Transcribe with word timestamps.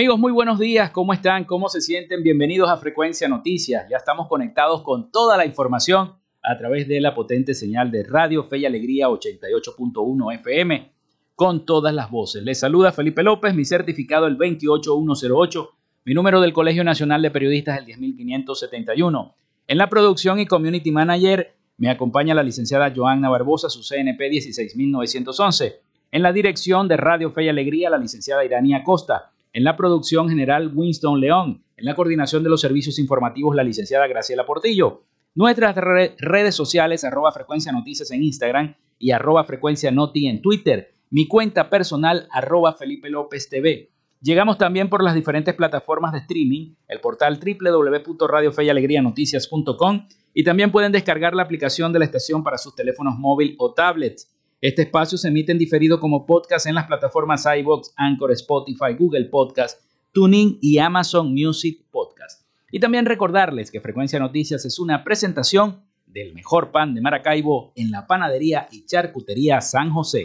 Amigos, 0.00 0.18
muy 0.18 0.32
buenos 0.32 0.58
días. 0.58 0.92
¿Cómo 0.92 1.12
están? 1.12 1.44
¿Cómo 1.44 1.68
se 1.68 1.82
sienten? 1.82 2.22
Bienvenidos 2.22 2.70
a 2.70 2.78
Frecuencia 2.78 3.28
Noticias. 3.28 3.86
Ya 3.90 3.98
estamos 3.98 4.28
conectados 4.28 4.80
con 4.80 5.12
toda 5.12 5.36
la 5.36 5.44
información 5.44 6.14
a 6.42 6.56
través 6.56 6.88
de 6.88 7.02
la 7.02 7.14
potente 7.14 7.52
señal 7.52 7.90
de 7.90 8.04
Radio 8.04 8.44
Fe 8.44 8.56
y 8.56 8.64
Alegría 8.64 9.10
88.1 9.10 10.34
FM 10.36 10.90
con 11.36 11.66
todas 11.66 11.92
las 11.92 12.10
voces. 12.10 12.42
Les 12.42 12.58
saluda 12.58 12.92
Felipe 12.92 13.22
López, 13.22 13.54
mi 13.54 13.66
certificado 13.66 14.26
el 14.26 14.38
28108, 14.38 15.70
mi 16.06 16.14
número 16.14 16.40
del 16.40 16.54
Colegio 16.54 16.82
Nacional 16.82 17.20
de 17.20 17.30
Periodistas 17.30 17.78
el 17.78 17.84
10571. 17.84 19.34
En 19.66 19.76
la 19.76 19.90
producción 19.90 20.40
y 20.40 20.46
community 20.46 20.90
manager 20.92 21.52
me 21.76 21.90
acompaña 21.90 22.34
la 22.34 22.42
licenciada 22.42 22.90
Joanna 22.96 23.28
Barbosa, 23.28 23.68
su 23.68 23.82
CNP 23.82 24.30
16911. 24.30 25.82
En 26.10 26.22
la 26.22 26.32
dirección 26.32 26.88
de 26.88 26.96
Radio 26.96 27.30
Fe 27.32 27.44
y 27.44 27.48
Alegría, 27.50 27.90
la 27.90 27.98
licenciada 27.98 28.46
Irania 28.46 28.82
Costa. 28.82 29.32
En 29.52 29.64
la 29.64 29.76
producción 29.76 30.28
general, 30.28 30.70
Winston 30.72 31.18
León. 31.18 31.64
En 31.76 31.84
la 31.84 31.96
coordinación 31.96 32.44
de 32.44 32.50
los 32.50 32.60
servicios 32.60 33.00
informativos, 33.00 33.56
la 33.56 33.64
licenciada 33.64 34.06
Graciela 34.06 34.46
Portillo. 34.46 35.02
Nuestras 35.34 35.74
redes 35.74 36.54
sociales, 36.54 37.02
arroba 37.02 37.32
frecuencia 37.32 37.72
noticias 37.72 38.12
en 38.12 38.22
Instagram 38.22 38.76
y 38.98 39.10
arroba 39.10 39.42
frecuencia 39.44 39.90
noti 39.90 40.28
en 40.28 40.40
Twitter. 40.40 40.94
Mi 41.10 41.26
cuenta 41.26 41.68
personal, 41.68 42.28
arroba 42.30 42.74
Felipe 42.74 43.10
López 43.10 43.48
TV. 43.48 43.90
Llegamos 44.22 44.56
también 44.56 44.88
por 44.88 45.02
las 45.02 45.14
diferentes 45.14 45.54
plataformas 45.54 46.12
de 46.12 46.18
streaming, 46.18 46.74
el 46.86 47.00
portal 47.00 47.40
www.radiofeyalegrianoticias.com 47.40 50.06
y 50.34 50.44
también 50.44 50.70
pueden 50.70 50.92
descargar 50.92 51.34
la 51.34 51.42
aplicación 51.42 51.92
de 51.92 51.98
la 51.98 52.04
estación 52.04 52.44
para 52.44 52.58
sus 52.58 52.76
teléfonos 52.76 53.18
móvil 53.18 53.56
o 53.58 53.72
tablets. 53.72 54.30
Este 54.62 54.82
espacio 54.82 55.16
se 55.16 55.28
emite 55.28 55.52
en 55.52 55.58
diferido 55.58 55.98
como 55.98 56.26
podcast 56.26 56.66
en 56.66 56.74
las 56.74 56.86
plataformas 56.86 57.46
iBox, 57.46 57.94
Anchor, 57.96 58.30
Spotify, 58.32 58.92
Google 58.98 59.24
Podcast, 59.24 59.80
Tuning 60.12 60.58
y 60.60 60.76
Amazon 60.76 61.32
Music 61.32 61.86
Podcast. 61.90 62.46
Y 62.70 62.78
también 62.78 63.06
recordarles 63.06 63.70
que 63.70 63.80
Frecuencia 63.80 64.18
Noticias 64.18 64.66
es 64.66 64.78
una 64.78 65.02
presentación 65.02 65.82
del 66.06 66.34
mejor 66.34 66.72
pan 66.72 66.94
de 66.94 67.00
Maracaibo 67.00 67.72
en 67.74 67.90
la 67.90 68.06
panadería 68.06 68.68
y 68.70 68.84
charcutería 68.84 69.62
San 69.62 69.90
José. 69.92 70.24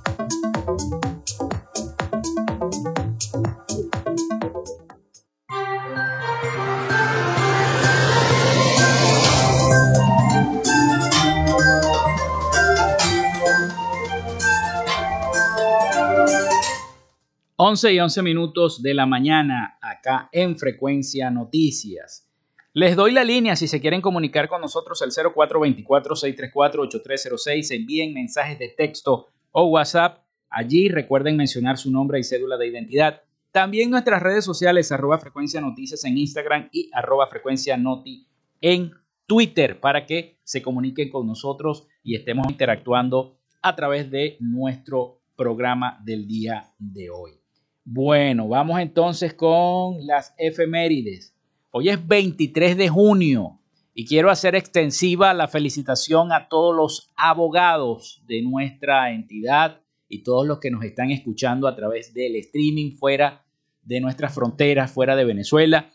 11 17.71 17.93
y 17.93 17.99
11 18.01 18.21
minutos 18.21 18.83
de 18.83 18.93
la 18.93 19.05
mañana 19.05 19.77
acá 19.81 20.27
en 20.33 20.57
Frecuencia 20.57 21.31
Noticias. 21.31 22.29
Les 22.73 22.97
doy 22.97 23.13
la 23.13 23.23
línea 23.23 23.55
si 23.55 23.65
se 23.65 23.79
quieren 23.79 24.01
comunicar 24.01 24.49
con 24.49 24.59
nosotros 24.59 25.01
al 25.01 25.11
0424-634-8306. 25.11 27.73
Envíen 27.73 28.13
mensajes 28.13 28.59
de 28.59 28.67
texto 28.67 29.29
o 29.51 29.67
WhatsApp. 29.67 30.25
Allí 30.49 30.89
recuerden 30.89 31.37
mencionar 31.37 31.77
su 31.77 31.89
nombre 31.91 32.19
y 32.19 32.25
cédula 32.25 32.57
de 32.57 32.67
identidad. 32.67 33.21
También 33.53 33.89
nuestras 33.89 34.21
redes 34.21 34.43
sociales, 34.43 34.91
arroba 34.91 35.17
frecuencia 35.17 35.61
noticias 35.61 36.03
en 36.03 36.17
Instagram 36.17 36.67
y 36.73 36.89
arroba 36.91 37.27
frecuencia 37.27 37.77
noti 37.77 38.27
en 38.59 38.91
Twitter 39.25 39.79
para 39.79 40.05
que 40.05 40.41
se 40.43 40.61
comuniquen 40.61 41.09
con 41.09 41.25
nosotros 41.25 41.87
y 42.03 42.17
estemos 42.17 42.47
interactuando 42.49 43.37
a 43.61 43.77
través 43.77 44.11
de 44.11 44.35
nuestro 44.41 45.21
programa 45.37 46.01
del 46.03 46.27
día 46.27 46.73
de 46.77 47.09
hoy. 47.09 47.40
Bueno, 47.83 48.47
vamos 48.47 48.79
entonces 48.79 49.33
con 49.33 50.05
las 50.05 50.35
efemérides. 50.37 51.33
Hoy 51.71 51.89
es 51.89 52.07
23 52.07 52.77
de 52.77 52.89
junio 52.89 53.59
y 53.95 54.05
quiero 54.05 54.29
hacer 54.29 54.53
extensiva 54.53 55.33
la 55.33 55.47
felicitación 55.47 56.31
a 56.31 56.47
todos 56.47 56.75
los 56.75 57.11
abogados 57.15 58.21
de 58.27 58.43
nuestra 58.43 59.11
entidad 59.11 59.81
y 60.07 60.21
todos 60.21 60.45
los 60.45 60.59
que 60.59 60.69
nos 60.69 60.83
están 60.83 61.09
escuchando 61.09 61.67
a 61.67 61.75
través 61.75 62.13
del 62.13 62.35
streaming 62.35 62.97
fuera 62.97 63.45
de 63.81 63.99
nuestras 63.99 64.35
fronteras, 64.35 64.91
fuera 64.91 65.15
de 65.15 65.25
Venezuela 65.25 65.91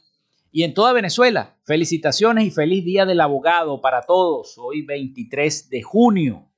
y 0.51 0.65
en 0.65 0.75
toda 0.75 0.93
Venezuela. 0.93 1.57
Felicitaciones 1.63 2.47
y 2.47 2.51
feliz 2.51 2.85
Día 2.85 3.07
del 3.07 3.21
Abogado 3.21 3.81
para 3.81 4.03
todos. 4.03 4.59
Hoy 4.59 4.83
23 4.83 5.71
de 5.71 5.83
junio. 5.83 6.49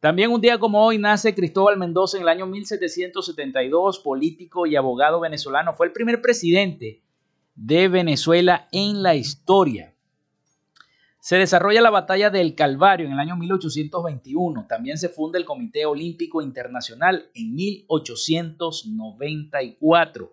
También 0.00 0.30
un 0.30 0.40
día 0.40 0.58
como 0.58 0.82
hoy 0.82 0.96
nace 0.96 1.34
Cristóbal 1.34 1.76
Mendoza 1.76 2.16
en 2.16 2.22
el 2.22 2.30
año 2.30 2.46
1772, 2.46 3.98
político 3.98 4.64
y 4.64 4.74
abogado 4.74 5.20
venezolano. 5.20 5.74
Fue 5.74 5.86
el 5.86 5.92
primer 5.92 6.22
presidente 6.22 7.02
de 7.54 7.88
Venezuela 7.88 8.66
en 8.72 9.02
la 9.02 9.14
historia. 9.14 9.94
Se 11.18 11.36
desarrolla 11.36 11.82
la 11.82 11.90
batalla 11.90 12.30
del 12.30 12.54
Calvario 12.54 13.04
en 13.04 13.12
el 13.12 13.18
año 13.18 13.36
1821. 13.36 14.66
También 14.66 14.96
se 14.96 15.10
funda 15.10 15.38
el 15.38 15.44
Comité 15.44 15.84
Olímpico 15.84 16.40
Internacional 16.40 17.28
en 17.34 17.54
1894. 17.54 20.32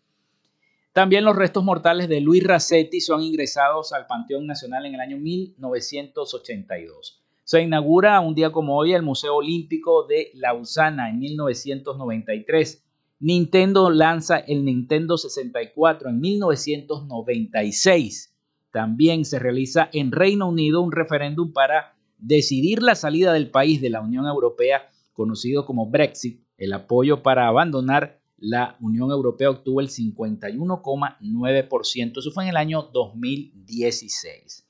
También 0.92 1.24
los 1.24 1.36
restos 1.36 1.64
mortales 1.64 2.10
de 2.10 2.22
Luis 2.22 2.44
Racetti 2.44 3.02
son 3.02 3.22
ingresados 3.22 3.94
al 3.94 4.08
Panteón 4.08 4.48
Nacional 4.48 4.88
en 4.88 4.96
el 4.96 5.00
año 5.00 5.20
1982. 5.20 7.22
Se 7.44 7.62
inaugura 7.62 8.20
un 8.20 8.34
día 8.34 8.52
como 8.52 8.76
hoy 8.76 8.94
el 8.94 9.04
Museo 9.04 9.36
Olímpico 9.36 10.08
de 10.08 10.32
Lausana 10.34 11.12
en 11.12 11.20
1993. 11.20 12.83
Nintendo 13.24 13.90
lanza 13.90 14.38
el 14.38 14.64
Nintendo 14.66 15.18
64 15.18 16.10
en 16.10 16.20
1996. 16.20 18.36
También 18.70 19.24
se 19.24 19.40
realiza 19.40 19.90
en 19.94 20.12
Reino 20.12 20.50
Unido 20.50 20.82
un 20.82 20.92
referéndum 20.92 21.54
para 21.54 21.96
decidir 22.18 22.84
la 22.84 22.96
salida 22.96 23.32
del 23.32 23.50
país 23.50 23.80
de 23.80 23.90
la 23.90 24.02
Unión 24.02 24.26
Europea, 24.26 24.90
conocido 25.14 25.66
como 25.66 25.90
Brexit. 25.90 26.44
El 26.58 26.74
apoyo 26.74 27.24
para 27.24 27.48
abandonar 27.48 28.20
la 28.36 28.76
Unión 28.82 29.10
Europea 29.10 29.52
obtuvo 29.52 29.80
el 29.80 29.88
51,9%. 29.88 32.18
Eso 32.18 32.32
fue 32.32 32.44
en 32.44 32.50
el 32.50 32.58
año 32.58 32.90
2016. 32.92 34.68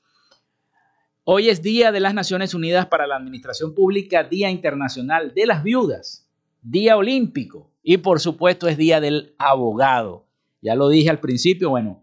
Hoy 1.24 1.48
es 1.48 1.60
Día 1.60 1.90
de 1.90 1.98
las 1.98 2.14
Naciones 2.14 2.54
Unidas 2.54 2.86
para 2.86 3.08
la 3.08 3.16
Administración 3.16 3.74
Pública, 3.74 4.22
Día 4.22 4.48
Internacional 4.48 5.34
de 5.34 5.46
las 5.46 5.64
Viudas, 5.64 6.23
Día 6.64 6.96
Olímpico 6.96 7.70
y 7.82 7.98
por 7.98 8.20
supuesto 8.20 8.68
es 8.68 8.78
Día 8.78 8.98
del 8.98 9.34
Abogado. 9.36 10.26
Ya 10.62 10.74
lo 10.74 10.88
dije 10.88 11.10
al 11.10 11.20
principio, 11.20 11.68
bueno, 11.68 12.02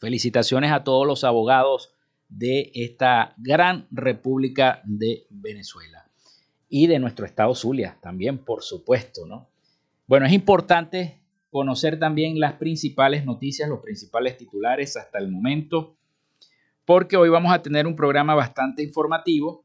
felicitaciones 0.00 0.72
a 0.72 0.82
todos 0.82 1.06
los 1.06 1.22
abogados 1.22 1.94
de 2.28 2.72
esta 2.74 3.32
gran 3.36 3.86
República 3.92 4.82
de 4.84 5.28
Venezuela 5.30 6.10
y 6.68 6.88
de 6.88 6.98
nuestro 6.98 7.26
estado 7.26 7.54
Zulia 7.54 7.96
también, 8.02 8.38
por 8.38 8.64
supuesto, 8.64 9.24
¿no? 9.24 9.48
Bueno, 10.08 10.26
es 10.26 10.32
importante 10.32 11.20
conocer 11.50 11.96
también 11.96 12.40
las 12.40 12.54
principales 12.54 13.24
noticias, 13.24 13.68
los 13.68 13.78
principales 13.78 14.36
titulares 14.36 14.96
hasta 14.96 15.20
el 15.20 15.30
momento, 15.30 15.96
porque 16.84 17.16
hoy 17.16 17.28
vamos 17.28 17.52
a 17.52 17.62
tener 17.62 17.86
un 17.86 17.94
programa 17.94 18.34
bastante 18.34 18.82
informativo, 18.82 19.64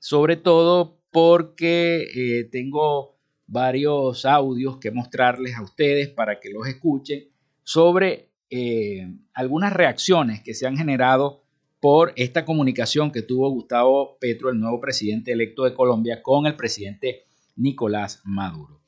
sobre 0.00 0.36
todo 0.36 0.98
porque 1.10 2.08
eh, 2.14 2.44
tengo 2.44 3.11
varios 3.52 4.24
audios 4.24 4.78
que 4.78 4.90
mostrarles 4.90 5.54
a 5.56 5.62
ustedes 5.62 6.08
para 6.08 6.40
que 6.40 6.48
los 6.48 6.66
escuchen 6.66 7.28
sobre 7.62 8.30
eh, 8.48 9.06
algunas 9.34 9.74
reacciones 9.74 10.42
que 10.42 10.54
se 10.54 10.66
han 10.66 10.74
generado 10.74 11.42
por 11.78 12.14
esta 12.16 12.46
comunicación 12.46 13.12
que 13.12 13.20
tuvo 13.20 13.50
Gustavo 13.50 14.16
Petro, 14.18 14.48
el 14.48 14.58
nuevo 14.58 14.80
presidente 14.80 15.32
electo 15.32 15.64
de 15.64 15.74
Colombia, 15.74 16.22
con 16.22 16.46
el 16.46 16.56
presidente 16.56 17.24
Nicolás 17.56 18.22
Maduro. 18.24 18.80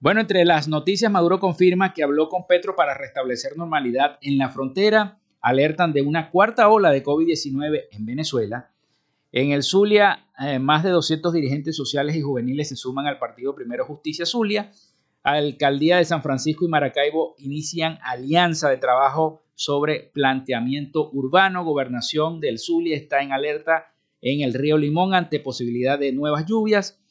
Bueno, 0.00 0.20
entre 0.20 0.44
las 0.44 0.66
noticias, 0.66 1.10
Maduro 1.12 1.38
confirma 1.38 1.94
que 1.94 2.02
habló 2.02 2.28
con 2.28 2.46
Petro 2.48 2.74
para 2.74 2.92
restablecer 2.94 3.56
normalidad 3.56 4.18
en 4.20 4.36
la 4.36 4.48
frontera. 4.48 5.20
Alertan 5.40 5.92
de 5.92 6.02
una 6.02 6.32
cuarta 6.32 6.68
ola 6.68 6.90
de 6.90 7.04
COVID-19 7.04 7.84
en 7.92 8.04
Venezuela. 8.04 8.72
En 9.32 9.50
el 9.50 9.62
Zulia, 9.62 10.26
eh, 10.38 10.58
más 10.58 10.82
de 10.84 10.90
200 10.90 11.32
dirigentes 11.32 11.76
sociales 11.76 12.16
y 12.16 12.22
juveniles 12.22 12.68
se 12.68 12.76
suman 12.76 13.06
al 13.06 13.18
partido 13.18 13.54
Primero 13.54 13.84
Justicia 13.84 14.24
Zulia. 14.24 14.70
Alcaldía 15.22 15.96
de 15.96 16.04
San 16.04 16.22
Francisco 16.22 16.64
y 16.64 16.68
Maracaibo 16.68 17.34
inician 17.38 17.98
alianza 18.02 18.70
de 18.70 18.76
trabajo 18.76 19.42
sobre 19.56 20.10
planteamiento 20.14 21.10
urbano. 21.12 21.64
Gobernación 21.64 22.40
del 22.40 22.58
Zulia 22.58 22.96
está 22.96 23.22
en 23.22 23.32
alerta 23.32 23.92
en 24.20 24.42
el 24.42 24.54
río 24.54 24.78
Limón 24.78 25.14
ante 25.14 25.40
posibilidad 25.40 25.98
de 25.98 26.12
nuevas 26.12 26.46
lluvias. 26.46 27.02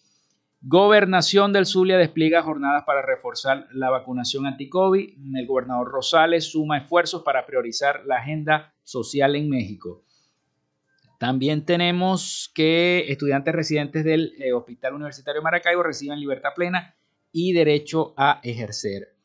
Gobernación 0.62 1.52
del 1.54 1.66
Zulia 1.66 1.98
despliega 1.98 2.42
jornadas 2.42 2.86
para 2.86 3.02
reforzar 3.02 3.68
la 3.74 3.90
vacunación 3.90 4.48
anti-COVID. 4.48 5.36
El 5.36 5.46
gobernador 5.46 5.90
Rosales 5.90 6.46
suma 6.46 6.78
esfuerzos 6.78 7.22
para 7.24 7.46
priorizar 7.46 8.06
la 8.06 8.18
agenda 8.18 8.74
social 8.84 9.36
en 9.36 9.50
México. 9.50 10.05
También 11.20 11.66
tenemos 11.66 12.52
que 12.54 13.06
estudiantes 13.10 13.56
residentes 13.56 14.04
del 14.04 14.34
eh, 14.40 14.54
Hospital 14.54 14.96
Universitario 14.96 15.42
Maracaibo 15.42 15.84
reciben 15.84 16.20
libertad 16.20 16.50
plena 16.56 16.96
y 17.32 17.54
derecho 17.54 18.14
a 18.18 18.40
ejercer. 18.44 19.16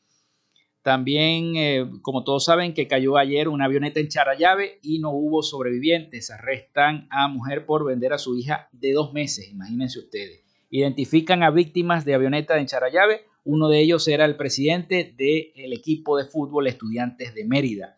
También, 0.81 1.55
eh, 1.55 1.89
como 2.01 2.23
todos 2.23 2.45
saben, 2.45 2.73
que 2.73 2.87
cayó 2.87 3.17
ayer 3.17 3.47
una 3.47 3.65
avioneta 3.65 3.99
en 3.99 4.07
Charallave 4.07 4.79
y 4.81 4.99
no 4.99 5.11
hubo 5.11 5.43
sobrevivientes. 5.43 6.31
Arrestan 6.31 7.07
a 7.11 7.27
mujer 7.27 7.65
por 7.65 7.85
vender 7.85 8.13
a 8.13 8.17
su 8.17 8.35
hija 8.35 8.67
de 8.71 8.93
dos 8.93 9.13
meses, 9.13 9.49
imagínense 9.49 9.99
ustedes 9.99 10.41
identifican 10.71 11.43
a 11.43 11.51
víctimas 11.51 12.05
de 12.05 12.15
avioneta 12.15 12.57
en 12.57 12.65
Charallave. 12.65 13.25
Uno 13.43 13.69
de 13.69 13.81
ellos 13.81 14.07
era 14.07 14.25
el 14.25 14.37
presidente 14.37 15.13
del 15.15 15.73
equipo 15.73 16.17
de 16.17 16.25
fútbol 16.25 16.67
Estudiantes 16.67 17.35
de 17.35 17.45
Mérida. 17.45 17.97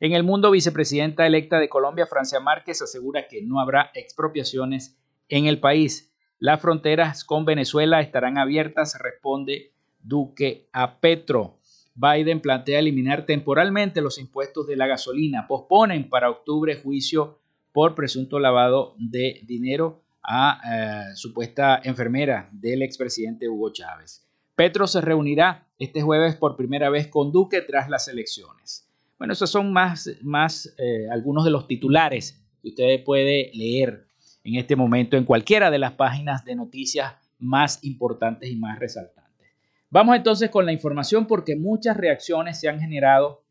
En 0.00 0.14
el 0.14 0.22
mundo, 0.22 0.50
vicepresidenta 0.50 1.26
electa 1.26 1.60
de 1.60 1.68
Colombia, 1.68 2.06
Francia 2.06 2.40
Márquez, 2.40 2.80
asegura 2.80 3.28
que 3.28 3.42
no 3.42 3.60
habrá 3.60 3.90
expropiaciones 3.94 4.98
en 5.28 5.44
el 5.44 5.60
país. 5.60 6.10
Las 6.38 6.62
fronteras 6.62 7.22
con 7.22 7.44
Venezuela 7.44 8.00
estarán 8.00 8.38
abiertas, 8.38 8.98
responde 8.98 9.74
Duque 10.02 10.70
a 10.72 11.00
Petro. 11.00 11.58
Biden 11.94 12.40
plantea 12.40 12.78
eliminar 12.78 13.26
temporalmente 13.26 14.00
los 14.00 14.18
impuestos 14.18 14.66
de 14.66 14.76
la 14.76 14.86
gasolina. 14.86 15.46
Posponen 15.46 16.08
para 16.08 16.30
octubre 16.30 16.76
juicio 16.76 17.38
por 17.72 17.94
presunto 17.94 18.38
lavado 18.38 18.94
de 18.98 19.42
dinero 19.44 20.00
a 20.22 20.60
eh, 20.64 21.14
supuesta 21.14 21.78
enfermera 21.84 22.48
del 22.52 22.80
expresidente 22.80 23.50
Hugo 23.50 23.70
Chávez. 23.70 24.26
Petro 24.54 24.86
se 24.86 25.02
reunirá 25.02 25.68
este 25.78 26.00
jueves 26.00 26.36
por 26.36 26.56
primera 26.56 26.88
vez 26.88 27.08
con 27.08 27.32
Duque 27.32 27.60
tras 27.60 27.90
las 27.90 28.08
elecciones. 28.08 28.89
Bueno, 29.20 29.34
esos 29.34 29.50
son 29.50 29.70
más, 29.70 30.10
más 30.22 30.74
eh, 30.78 31.06
algunos 31.12 31.44
de 31.44 31.50
los 31.50 31.66
titulares 31.66 32.42
que 32.62 32.68
usted 32.68 33.04
puede 33.04 33.50
leer 33.52 34.06
en 34.44 34.54
este 34.54 34.76
momento 34.76 35.18
en 35.18 35.26
cualquiera 35.26 35.70
de 35.70 35.78
las 35.78 35.92
páginas 35.92 36.42
de 36.46 36.54
noticias 36.54 37.16
más 37.38 37.84
importantes 37.84 38.48
y 38.50 38.56
más 38.56 38.78
resaltantes. 38.78 39.46
Vamos 39.90 40.16
entonces 40.16 40.48
con 40.48 40.64
la 40.64 40.72
información 40.72 41.26
porque 41.26 41.54
muchas 41.54 41.98
reacciones 41.98 42.58
se 42.58 42.70
han 42.70 42.80
generado 42.80 43.44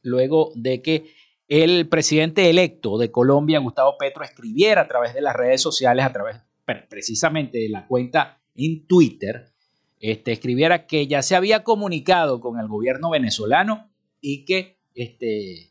luego 0.00 0.52
de 0.54 0.80
que 0.80 1.12
el 1.46 1.90
presidente 1.90 2.48
electo 2.48 2.96
de 2.96 3.10
Colombia, 3.10 3.58
Gustavo 3.58 3.98
Petro, 3.98 4.24
escribiera 4.24 4.80
a 4.80 4.88
través 4.88 5.12
de 5.12 5.20
las 5.20 5.36
redes 5.36 5.60
sociales, 5.60 6.06
a 6.06 6.12
través 6.14 6.38
precisamente 6.88 7.58
de 7.58 7.68
la 7.68 7.86
cuenta 7.86 8.40
en 8.54 8.86
Twitter, 8.86 9.52
este, 10.00 10.32
escribiera 10.32 10.86
que 10.86 11.06
ya 11.06 11.20
se 11.20 11.36
había 11.36 11.64
comunicado 11.64 12.40
con 12.40 12.58
el 12.58 12.66
gobierno 12.66 13.10
venezolano 13.10 13.90
y 14.22 14.46
que 14.46 14.75
este, 14.96 15.70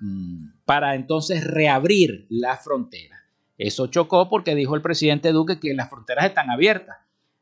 mm, 0.00 0.62
para 0.64 0.94
entonces 0.94 1.44
reabrir 1.44 2.26
la 2.28 2.56
frontera. 2.56 3.16
Eso 3.58 3.86
chocó 3.88 4.28
porque 4.28 4.54
dijo 4.54 4.76
el 4.76 4.82
presidente 4.82 5.32
Duque 5.32 5.58
que 5.58 5.74
las 5.74 5.88
fronteras 5.88 6.26
están 6.26 6.50
abiertas. 6.50 6.98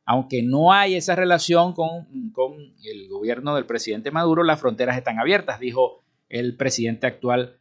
Aunque 0.06 0.42
no 0.42 0.72
hay 0.72 0.94
esa 0.94 1.16
relación 1.16 1.72
con, 1.72 2.30
con 2.32 2.54
el 2.84 3.08
gobierno 3.08 3.54
del 3.54 3.66
presidente 3.66 4.10
Maduro, 4.10 4.44
las 4.44 4.60
fronteras 4.60 4.96
están 4.96 5.18
abiertas, 5.18 5.58
dijo 5.58 6.04
el 6.28 6.56
presidente 6.56 7.06
actual 7.06 7.58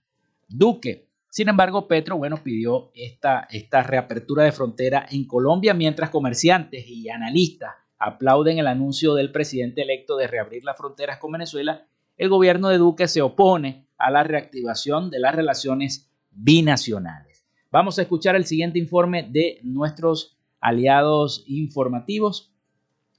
Duque. 0.48 1.08
Sin 1.30 1.50
embargo, 1.50 1.88
Petro, 1.88 2.18
bueno, 2.18 2.44
pidió 2.44 2.92
esta, 2.94 3.48
esta 3.50 3.82
reapertura 3.82 4.44
de 4.44 4.52
frontera 4.52 5.08
en 5.10 5.26
Colombia, 5.26 5.74
mientras 5.74 6.12
comerciantes 6.12 6.86
y 6.88 7.10
analistas 7.10 7.72
aplauden 7.98 8.60
el 8.60 8.68
anuncio 8.68 9.16
del 9.16 9.32
presidente 9.32 9.82
electo 9.82 10.18
de 10.18 10.28
reabrir 10.28 10.64
las 10.64 10.78
fronteras 10.78 11.18
con 11.18 11.32
Venezuela 11.32 11.88
el 12.18 12.30
gobierno 12.30 12.70
de 12.70 12.78
Duque 12.78 13.08
se 13.08 13.22
opone 13.22 13.88
a 13.98 14.12
la 14.12 14.24
reactivación 14.24 15.10
de 15.10 15.20
las 15.20 15.36
relaciones 15.36 16.10
binacionales. 16.32 17.46
Vamos 17.72 17.98
a 17.98 18.04
escuchar 18.04 18.36
el 18.36 18.46
siguiente 18.46 18.80
informe 18.80 19.24
de 19.24 19.60
nuestros 19.64 20.38
aliados 20.60 21.44
informativos 21.48 22.52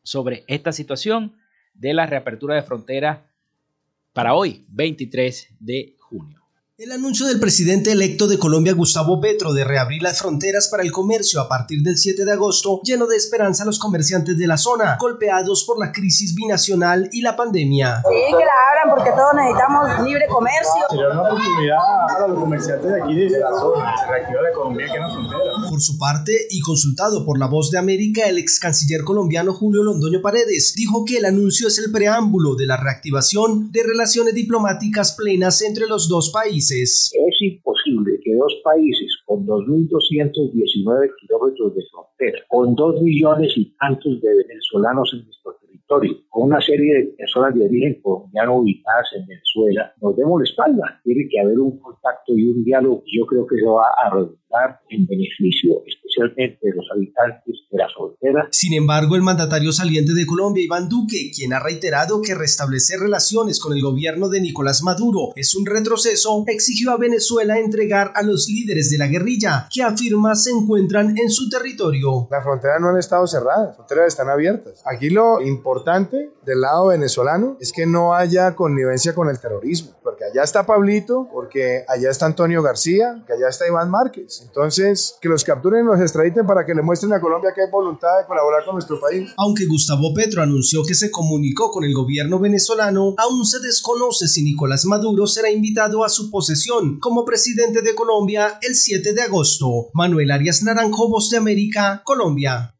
sobre 0.02 0.44
esta 0.46 0.72
situación 0.72 1.36
de 1.74 1.92
la 1.94 2.06
reapertura 2.06 2.54
de 2.54 2.62
frontera 2.62 3.30
para 4.12 4.34
hoy, 4.34 4.64
23 4.68 5.56
de 5.58 5.96
junio. 5.98 6.43
El 6.76 6.90
anuncio 6.90 7.26
del 7.26 7.38
presidente 7.38 7.92
electo 7.92 8.26
de 8.26 8.36
Colombia, 8.36 8.72
Gustavo 8.72 9.20
Petro, 9.20 9.52
de 9.52 9.62
reabrir 9.62 10.02
las 10.02 10.18
fronteras 10.18 10.66
para 10.68 10.82
el 10.82 10.90
comercio 10.90 11.40
a 11.40 11.48
partir 11.48 11.82
del 11.82 11.96
7 11.96 12.24
de 12.24 12.32
agosto 12.32 12.80
llenó 12.82 13.06
de 13.06 13.14
esperanza 13.14 13.62
a 13.62 13.66
los 13.66 13.78
comerciantes 13.78 14.36
de 14.36 14.48
la 14.48 14.58
zona, 14.58 14.98
golpeados 15.00 15.62
por 15.62 15.78
la 15.78 15.92
crisis 15.92 16.34
binacional 16.34 17.08
y 17.12 17.22
la 17.22 17.36
pandemia. 17.36 18.02
Sí, 18.02 18.16
que 18.36 18.44
la 18.44 18.52
abran 18.72 18.96
porque 18.96 19.12
todos 19.12 19.34
necesitamos 19.36 20.04
libre 20.04 20.26
comercio. 20.26 20.82
Sería 20.90 21.10
una 21.10 21.22
oportunidad 21.22 21.78
para 22.08 22.26
los 22.26 22.38
comerciantes 22.40 22.90
de 22.90 23.02
aquí 23.02 23.14
de 23.14 23.38
la 23.38 23.50
zona, 23.56 23.96
se 23.96 24.06
reactiva 24.10 24.42
la 24.42 24.50
economía 24.50 24.86
que 24.92 24.98
nos 24.98 25.12
frontera. 25.12 25.70
Por 25.70 25.80
su 25.80 25.96
parte, 25.96 26.32
y 26.50 26.58
consultado 26.58 27.24
por 27.24 27.38
La 27.38 27.46
Voz 27.46 27.70
de 27.70 27.78
América, 27.78 28.26
el 28.26 28.38
ex 28.38 28.58
canciller 28.58 29.04
colombiano 29.04 29.54
Julio 29.54 29.84
Londoño 29.84 30.20
Paredes 30.20 30.74
dijo 30.74 31.04
que 31.04 31.18
el 31.18 31.24
anuncio 31.26 31.68
es 31.68 31.78
el 31.78 31.92
preámbulo 31.92 32.56
de 32.56 32.66
la 32.66 32.76
reactivación 32.76 33.70
de 33.70 33.84
relaciones 33.84 34.34
diplomáticas 34.34 35.12
plenas 35.12 35.62
entre 35.62 35.86
los 35.86 36.08
dos 36.08 36.30
países. 36.30 36.63
Es 37.14 37.36
imposible 37.40 38.18
que 38.22 38.34
dos 38.34 38.54
países 38.64 39.10
con 39.26 39.46
2.219 39.46 41.10
kilómetros 41.20 41.74
de 41.74 41.82
frontera, 41.90 42.38
con 42.48 42.74
dos 42.74 43.00
millones 43.02 43.52
y 43.56 43.74
tantos 43.76 44.20
de 44.20 44.36
venezolanos 44.36 45.10
en 45.14 45.24
nuestro 45.24 45.56
territorio, 45.60 46.16
con 46.30 46.44
una 46.44 46.60
serie 46.60 46.94
de 46.94 47.04
personas 47.18 47.54
de 47.54 47.66
origen 47.66 48.00
colombiano 48.02 48.58
ubicadas 48.58 49.08
en 49.16 49.26
Venezuela, 49.26 49.92
nos 50.00 50.16
demos 50.16 50.40
la 50.40 50.48
espalda. 50.48 51.00
Tiene 51.04 51.28
que 51.28 51.40
haber 51.40 51.58
un 51.58 51.78
contacto 51.78 52.32
y 52.36 52.50
un 52.50 52.64
diálogo. 52.64 53.02
Yo 53.06 53.26
creo 53.26 53.46
que 53.46 53.56
eso 53.56 53.74
va 53.74 53.88
a 54.04 54.10
en 54.88 55.06
beneficio 55.06 55.82
especialmente 55.86 56.58
de 56.62 56.76
los 56.76 56.86
habitantes 56.94 57.56
de 57.70 57.78
la 57.78 57.88
frontera. 57.94 58.48
Sin 58.50 58.74
embargo, 58.74 59.16
el 59.16 59.22
mandatario 59.22 59.72
saliente 59.72 60.14
de 60.14 60.26
Colombia, 60.26 60.62
Iván 60.62 60.88
Duque, 60.88 61.30
quien 61.34 61.52
ha 61.52 61.60
reiterado 61.60 62.22
que 62.22 62.34
restablecer 62.34 63.00
relaciones 63.00 63.58
con 63.58 63.72
el 63.72 63.82
gobierno 63.82 64.28
de 64.28 64.40
Nicolás 64.40 64.82
Maduro 64.82 65.32
es 65.36 65.54
un 65.54 65.66
retroceso, 65.66 66.44
exigió 66.46 66.92
a 66.92 66.98
Venezuela 66.98 67.58
entregar 67.58 68.12
a 68.14 68.22
los 68.22 68.48
líderes 68.48 68.90
de 68.90 68.98
la 68.98 69.08
guerrilla, 69.08 69.68
que 69.72 69.82
afirma 69.82 70.34
se 70.34 70.50
encuentran 70.50 71.16
en 71.18 71.30
su 71.30 71.48
territorio. 71.48 72.28
Las 72.30 72.44
fronteras 72.44 72.80
no 72.80 72.88
han 72.88 72.98
estado 72.98 73.26
cerradas, 73.26 73.68
las 73.68 73.76
fronteras 73.76 74.06
están 74.08 74.28
abiertas. 74.28 74.82
Aquí 74.84 75.10
lo 75.10 75.40
importante 75.40 76.30
del 76.44 76.60
lado 76.60 76.88
venezolano 76.88 77.56
es 77.60 77.72
que 77.72 77.86
no 77.86 78.14
haya 78.14 78.54
connivencia 78.54 79.14
con 79.14 79.28
el 79.28 79.38
terrorismo, 79.38 79.96
porque 80.02 80.24
allá 80.24 80.42
está 80.42 80.66
Pablito, 80.66 81.28
porque 81.32 81.84
allá 81.88 82.10
está 82.10 82.26
Antonio 82.26 82.62
García, 82.62 83.22
que 83.26 83.32
allá 83.32 83.48
está 83.48 83.66
Iván 83.66 83.90
Márquez. 83.90 84.42
Entonces, 84.46 85.16
que 85.20 85.28
los 85.28 85.44
capturen 85.44 85.84
y 85.84 85.88
los 85.88 86.00
extraditen 86.00 86.46
para 86.46 86.64
que 86.64 86.74
le 86.74 86.82
muestren 86.82 87.12
a 87.12 87.20
Colombia 87.20 87.52
que 87.54 87.62
hay 87.62 87.70
voluntad 87.70 88.18
de 88.20 88.26
colaborar 88.26 88.64
con 88.64 88.74
nuestro 88.74 89.00
país. 89.00 89.32
Aunque 89.36 89.66
Gustavo 89.66 90.12
Petro 90.14 90.42
anunció 90.42 90.82
que 90.84 90.94
se 90.94 91.10
comunicó 91.10 91.70
con 91.70 91.84
el 91.84 91.94
gobierno 91.94 92.38
venezolano, 92.38 93.14
aún 93.18 93.44
se 93.44 93.60
desconoce 93.60 94.28
si 94.28 94.42
Nicolás 94.42 94.84
Maduro 94.84 95.26
será 95.26 95.50
invitado 95.50 96.04
a 96.04 96.08
su 96.08 96.30
posesión 96.30 96.98
como 97.00 97.24
presidente 97.24 97.82
de 97.82 97.94
Colombia 97.94 98.58
el 98.62 98.74
7 98.74 99.12
de 99.12 99.22
agosto. 99.22 99.90
Manuel 99.92 100.30
Arias 100.30 100.62
Naranjo, 100.62 101.08
Voz 101.08 101.30
de 101.30 101.38
América, 101.38 102.02
Colombia. 102.04 102.73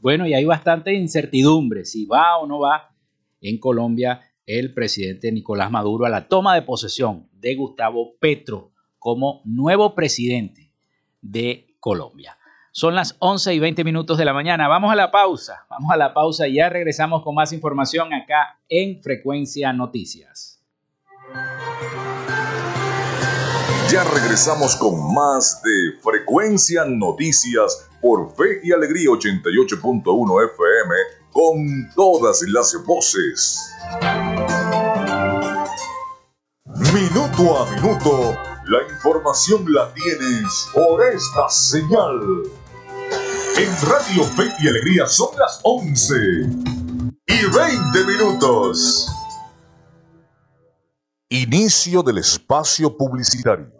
Bueno, 0.00 0.26
y 0.26 0.32
hay 0.32 0.44
bastante 0.44 0.94
incertidumbre 0.94 1.84
si 1.84 2.06
va 2.06 2.38
o 2.38 2.46
no 2.46 2.60
va 2.60 2.94
en 3.40 3.58
Colombia 3.58 4.20
el 4.46 4.72
presidente 4.72 5.30
Nicolás 5.30 5.70
Maduro 5.70 6.06
a 6.06 6.08
la 6.08 6.26
toma 6.26 6.54
de 6.54 6.62
posesión 6.62 7.28
de 7.32 7.54
Gustavo 7.54 8.14
Petro 8.18 8.72
como 8.98 9.42
nuevo 9.44 9.94
presidente 9.94 10.72
de 11.20 11.76
Colombia. 11.80 12.38
Son 12.72 12.94
las 12.94 13.16
11 13.18 13.54
y 13.54 13.58
20 13.58 13.84
minutos 13.84 14.16
de 14.16 14.24
la 14.24 14.32
mañana. 14.32 14.68
Vamos 14.68 14.90
a 14.90 14.96
la 14.96 15.10
pausa. 15.10 15.66
Vamos 15.68 15.90
a 15.92 15.96
la 15.96 16.14
pausa 16.14 16.48
y 16.48 16.54
ya 16.54 16.68
regresamos 16.68 17.22
con 17.22 17.34
más 17.34 17.52
información 17.52 18.14
acá 18.14 18.60
en 18.68 19.02
Frecuencia 19.02 19.72
Noticias. 19.72 20.62
Ya 23.90 24.04
regresamos 24.04 24.76
con 24.76 25.12
más 25.12 25.62
de 25.62 26.00
Frecuencia 26.00 26.84
Noticias 26.86 27.89
por 28.00 28.34
Fe 28.34 28.60
y 28.62 28.72
Alegría 28.72 29.10
88.1 29.10 30.44
FM 30.52 30.94
con 31.32 31.90
todas 31.94 32.42
las 32.48 32.76
voces. 32.84 33.72
Minuto 36.92 37.58
a 37.58 37.70
minuto, 37.74 38.36
la 38.66 38.82
información 38.92 39.64
la 39.72 39.92
tienes 39.94 40.68
por 40.74 41.02
esta 41.04 41.48
señal. 41.48 42.42
En 43.56 43.88
Radio 43.88 44.24
Fe 44.24 44.50
y 44.60 44.68
Alegría 44.68 45.06
son 45.06 45.28
las 45.38 45.60
11 45.62 46.14
y 47.26 47.44
20 47.56 48.04
minutos. 48.06 49.08
Inicio 51.28 52.02
del 52.02 52.18
espacio 52.18 52.96
publicitario. 52.96 53.79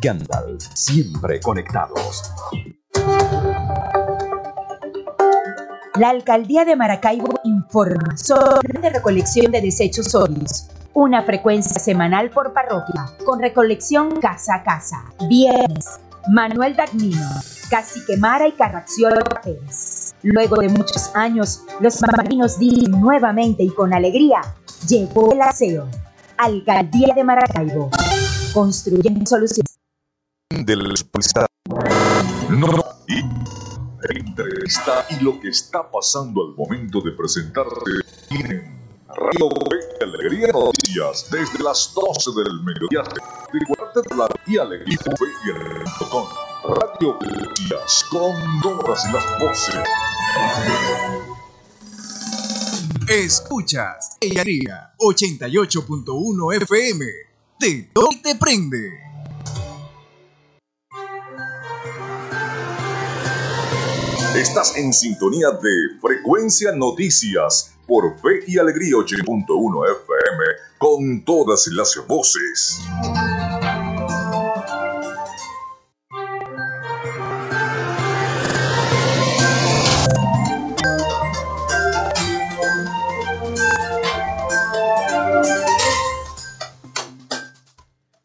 Gandalf, 0.00 0.62
siempre 0.74 1.40
conectados. 1.40 2.32
La 5.96 6.10
alcaldía 6.10 6.64
de 6.64 6.76
Maracaibo 6.76 7.34
informa 7.44 8.16
sobre 8.16 8.80
de 8.80 8.90
recolección 8.90 9.52
de 9.52 9.60
desechos 9.60 10.06
sólidos. 10.06 10.68
Una 10.94 11.24
frecuencia 11.24 11.80
semanal 11.80 12.30
por 12.30 12.52
parroquia, 12.52 13.06
con 13.24 13.40
recolección 13.40 14.20
casa 14.20 14.56
a 14.56 14.62
casa. 14.62 15.04
Viernes, 15.28 16.00
Manuel 16.28 16.76
Dagnino, 16.76 17.28
Cacique 17.68 18.16
Mara 18.16 18.48
y 18.48 18.52
Carracción 18.52 19.14
Pérez. 19.42 20.14
Luego 20.22 20.56
de 20.56 20.68
muchos 20.68 21.10
años, 21.14 21.62
los 21.80 22.00
marinos 22.00 22.58
dicen 22.58 22.92
nuevamente 22.92 23.62
y 23.62 23.70
con 23.70 23.92
alegría, 23.92 24.40
llegó 24.88 25.32
el 25.32 25.42
aseo. 25.42 25.86
Alcaldía 26.36 27.14
de 27.14 27.24
Maracaibo 27.24 27.90
construyen 28.58 29.24
soluciones. 29.24 29.78
Del 30.50 30.92
no, 32.50 32.70
y 33.06 33.20
entrevista 34.18 35.06
y 35.10 35.22
lo 35.22 35.38
que 35.38 35.50
está 35.50 35.88
pasando 35.88 36.42
al 36.44 36.56
momento 36.56 37.00
de 37.00 37.12
presentarse 37.12 37.70
en 38.30 38.80
Radio 39.06 39.48
Fe 39.70 40.04
Alegría 40.04 40.48
Noticias 40.48 41.30
desde 41.30 41.62
las 41.62 41.94
12 41.94 42.30
del 42.32 42.60
mediodía. 42.64 43.04
Recuerda 43.52 44.02
de 44.02 44.16
la 44.16 44.28
y 44.48 44.58
alegría 44.58 44.98
con 46.10 46.24
Radio 46.74 47.16
Noticias 47.20 48.04
con 48.10 48.34
todas 48.60 49.04
las 49.12 49.38
voces. 49.38 49.76
Escuchas 53.08 54.16
Alegría 54.20 54.94
88.1 54.98 56.56
FM 56.56 57.27
te 57.58 57.90
doy 57.92 58.20
te 58.22 58.34
prende. 58.36 58.78
Estás 64.36 64.76
en 64.76 64.92
sintonía 64.92 65.50
de 65.50 65.98
Frecuencia 66.00 66.70
Noticias 66.72 67.74
por 67.86 68.16
Fe 68.20 68.44
y 68.46 68.58
Alegría 68.58 68.94
8.1 68.94 69.84
FM 70.04 70.44
con 70.78 71.24
todas 71.24 71.66
las 71.68 72.00
voces. 72.06 72.78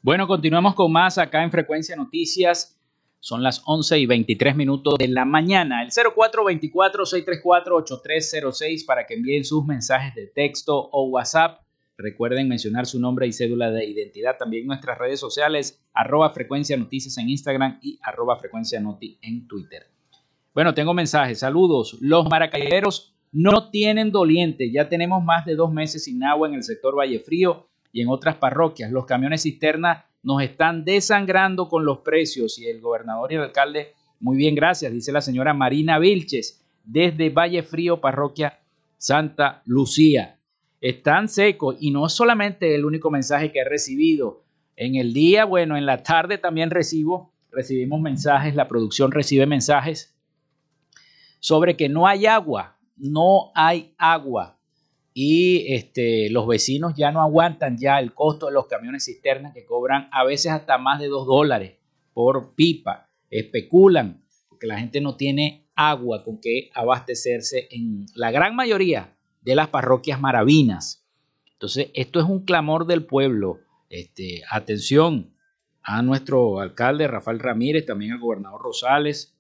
Bueno, 0.05 0.27
continuamos 0.27 0.75
con 0.75 0.91
más 0.91 1.17
acá 1.17 1.45
en 1.45 1.49
Frecuencia 1.49 1.95
Noticias. 1.95 2.77
Son 3.21 3.41
las 3.41 3.63
11 3.65 3.99
y 3.99 4.05
23 4.05 4.53
minutos 4.53 4.95
de 4.99 5.07
la 5.07 5.23
mañana. 5.23 5.81
El 5.81 5.91
0424-634-8306 5.91 8.85
para 8.85 9.05
que 9.05 9.13
envíen 9.13 9.45
sus 9.45 9.65
mensajes 9.65 10.13
de 10.13 10.27
texto 10.27 10.89
o 10.91 11.07
WhatsApp. 11.07 11.61
Recuerden 11.97 12.49
mencionar 12.49 12.85
su 12.85 12.99
nombre 12.99 13.27
y 13.27 13.31
cédula 13.31 13.71
de 13.71 13.85
identidad. 13.85 14.35
También 14.37 14.67
nuestras 14.67 14.97
redes 14.97 15.21
sociales, 15.21 15.81
arroba 15.93 16.33
frecuencia 16.33 16.75
noticias 16.75 17.17
en 17.17 17.29
Instagram 17.29 17.79
y 17.81 17.97
arroba 18.03 18.37
frecuencia 18.37 18.81
noti 18.81 19.17
en 19.21 19.47
Twitter. 19.47 19.87
Bueno, 20.53 20.73
tengo 20.73 20.93
mensajes. 20.93 21.39
Saludos. 21.39 21.97
Los 22.01 22.29
maracayeros 22.29 23.15
no 23.31 23.69
tienen 23.69 24.11
doliente. 24.11 24.69
Ya 24.69 24.89
tenemos 24.89 25.23
más 25.23 25.45
de 25.45 25.55
dos 25.55 25.71
meses 25.71 26.03
sin 26.03 26.21
agua 26.25 26.49
en 26.49 26.55
el 26.55 26.63
sector 26.63 26.93
Valle 26.93 27.19
Frío 27.19 27.69
y 27.93 28.01
en 28.01 28.09
otras 28.09 28.35
parroquias. 28.35 28.91
Los 28.91 29.05
camiones 29.05 29.43
cisterna 29.43 30.05
nos 30.23 30.41
están 30.41 30.83
desangrando 30.83 31.69
con 31.69 31.85
los 31.85 31.99
precios 31.99 32.59
y 32.59 32.65
el 32.65 32.81
gobernador 32.81 33.31
y 33.31 33.35
el 33.35 33.41
alcalde, 33.41 33.93
muy 34.19 34.35
bien, 34.35 34.55
gracias, 34.55 34.91
dice 34.91 35.11
la 35.11 35.21
señora 35.21 35.53
Marina 35.53 35.99
Vilches, 35.99 36.65
desde 36.83 37.29
Valle 37.29 37.63
Frío, 37.63 38.01
parroquia 38.01 38.59
Santa 38.97 39.61
Lucía. 39.65 40.39
Están 40.81 41.29
secos 41.29 41.77
y 41.79 41.91
no 41.91 42.07
es 42.07 42.13
solamente 42.13 42.75
el 42.75 42.83
único 42.83 43.09
mensaje 43.09 43.51
que 43.51 43.59
he 43.59 43.63
recibido. 43.63 44.43
En 44.75 44.95
el 44.95 45.13
día, 45.13 45.45
bueno, 45.45 45.77
en 45.77 45.85
la 45.85 46.03
tarde 46.03 46.37
también 46.37 46.71
recibo, 46.71 47.31
recibimos 47.51 48.01
mensajes, 48.01 48.55
la 48.55 48.67
producción 48.67 49.11
recibe 49.11 49.45
mensajes 49.45 50.15
sobre 51.39 51.77
que 51.77 51.89
no 51.89 52.07
hay 52.07 52.25
agua, 52.25 52.77
no 52.97 53.51
hay 53.53 53.93
agua 53.97 54.57
y 55.13 55.73
este, 55.73 56.29
los 56.31 56.47
vecinos 56.47 56.93
ya 56.95 57.11
no 57.11 57.21
aguantan 57.21 57.77
ya 57.77 57.99
el 57.99 58.13
costo 58.13 58.47
de 58.47 58.53
los 58.53 58.65
camiones 58.65 59.05
cisternas 59.05 59.53
que 59.53 59.65
cobran 59.65 60.09
a 60.11 60.23
veces 60.23 60.51
hasta 60.51 60.77
más 60.77 60.99
de 60.99 61.07
dos 61.07 61.27
dólares 61.27 61.75
por 62.13 62.55
pipa. 62.55 63.09
Especulan 63.29 64.23
porque 64.49 64.67
la 64.67 64.79
gente 64.79 65.01
no 65.01 65.15
tiene 65.15 65.67
agua 65.75 66.23
con 66.23 66.39
que 66.39 66.71
abastecerse 66.73 67.67
en 67.71 68.05
la 68.15 68.31
gran 68.31 68.55
mayoría 68.55 69.15
de 69.41 69.55
las 69.55 69.69
parroquias 69.69 70.19
maravinas. 70.19 71.05
Entonces, 71.51 71.89
esto 71.93 72.19
es 72.19 72.25
un 72.25 72.43
clamor 72.43 72.87
del 72.87 73.05
pueblo. 73.05 73.59
Este, 73.89 74.41
atención 74.49 75.33
a 75.83 76.01
nuestro 76.01 76.59
alcalde 76.59 77.07
Rafael 77.07 77.39
Ramírez, 77.39 77.85
también 77.85 78.13
al 78.13 78.19
gobernador 78.19 78.61
Rosales, 78.61 79.35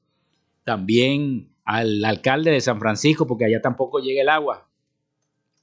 también 0.63 1.49
al 1.65 2.03
alcalde 2.05 2.51
de 2.51 2.61
San 2.61 2.79
Francisco, 2.79 3.25
porque 3.25 3.45
allá 3.45 3.61
tampoco 3.61 3.99
llega 3.99 4.21
el 4.21 4.29
agua. 4.29 4.69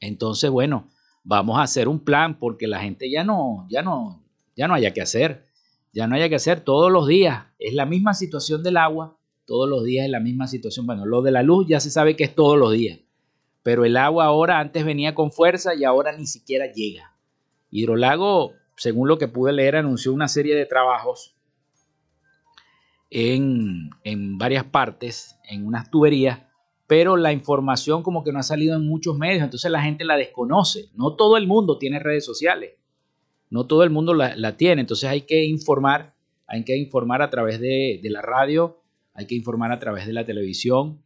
Entonces, 0.00 0.50
bueno, 0.50 0.88
vamos 1.22 1.58
a 1.58 1.62
hacer 1.62 1.88
un 1.88 2.00
plan 2.00 2.38
porque 2.38 2.66
la 2.66 2.80
gente 2.80 3.10
ya 3.10 3.22
no, 3.22 3.66
ya 3.68 3.82
no, 3.82 4.22
ya 4.56 4.66
no 4.66 4.74
haya 4.74 4.92
que 4.92 5.02
hacer, 5.02 5.46
ya 5.92 6.06
no 6.06 6.16
haya 6.16 6.28
que 6.28 6.34
hacer 6.36 6.60
todos 6.60 6.90
los 6.90 7.06
días. 7.06 7.44
Es 7.58 7.74
la 7.74 7.86
misma 7.86 8.14
situación 8.14 8.62
del 8.62 8.78
agua, 8.78 9.18
todos 9.44 9.68
los 9.68 9.84
días 9.84 10.06
es 10.06 10.10
la 10.10 10.20
misma 10.20 10.46
situación. 10.46 10.86
Bueno, 10.86 11.04
lo 11.06 11.22
de 11.22 11.30
la 11.30 11.42
luz 11.42 11.66
ya 11.68 11.80
se 11.80 11.90
sabe 11.90 12.16
que 12.16 12.24
es 12.24 12.34
todos 12.34 12.58
los 12.58 12.72
días, 12.72 13.00
pero 13.62 13.84
el 13.84 13.96
agua 13.96 14.24
ahora 14.24 14.58
antes 14.58 14.84
venía 14.84 15.14
con 15.14 15.30
fuerza 15.30 15.74
y 15.74 15.84
ahora 15.84 16.16
ni 16.16 16.26
siquiera 16.26 16.72
llega. 16.72 17.14
Hidrolago, 17.70 18.54
según 18.76 19.08
lo 19.08 19.18
que 19.18 19.28
pude 19.28 19.52
leer, 19.52 19.76
anunció 19.76 20.12
una 20.12 20.28
serie 20.28 20.56
de 20.56 20.66
trabajos 20.66 21.36
en, 23.10 23.90
en 24.04 24.38
varias 24.38 24.64
partes, 24.64 25.36
en 25.48 25.66
unas 25.66 25.90
tuberías 25.90 26.49
pero 26.90 27.16
la 27.16 27.32
información 27.32 28.02
como 28.02 28.24
que 28.24 28.32
no 28.32 28.40
ha 28.40 28.42
salido 28.42 28.74
en 28.74 28.84
muchos 28.84 29.16
medios, 29.16 29.44
entonces 29.44 29.70
la 29.70 29.80
gente 29.80 30.04
la 30.04 30.16
desconoce. 30.16 30.88
No 30.96 31.14
todo 31.14 31.36
el 31.36 31.46
mundo 31.46 31.78
tiene 31.78 32.00
redes 32.00 32.24
sociales, 32.24 32.72
no 33.48 33.64
todo 33.68 33.84
el 33.84 33.90
mundo 33.90 34.12
la, 34.12 34.56
tiene, 34.56 34.80
entonces 34.80 35.08
hay 35.08 35.20
que 35.20 35.44
informar, 35.44 36.14
hay 36.48 36.64
que 36.64 36.76
informar 36.76 37.22
a 37.22 37.30
través 37.30 37.60
de, 37.60 38.00
de, 38.02 38.10
la 38.10 38.22
radio, 38.22 38.82
hay 39.14 39.28
que 39.28 39.36
informar 39.36 39.70
a 39.70 39.78
través 39.78 40.04
de 40.04 40.12
la 40.12 40.24
televisión, 40.24 41.00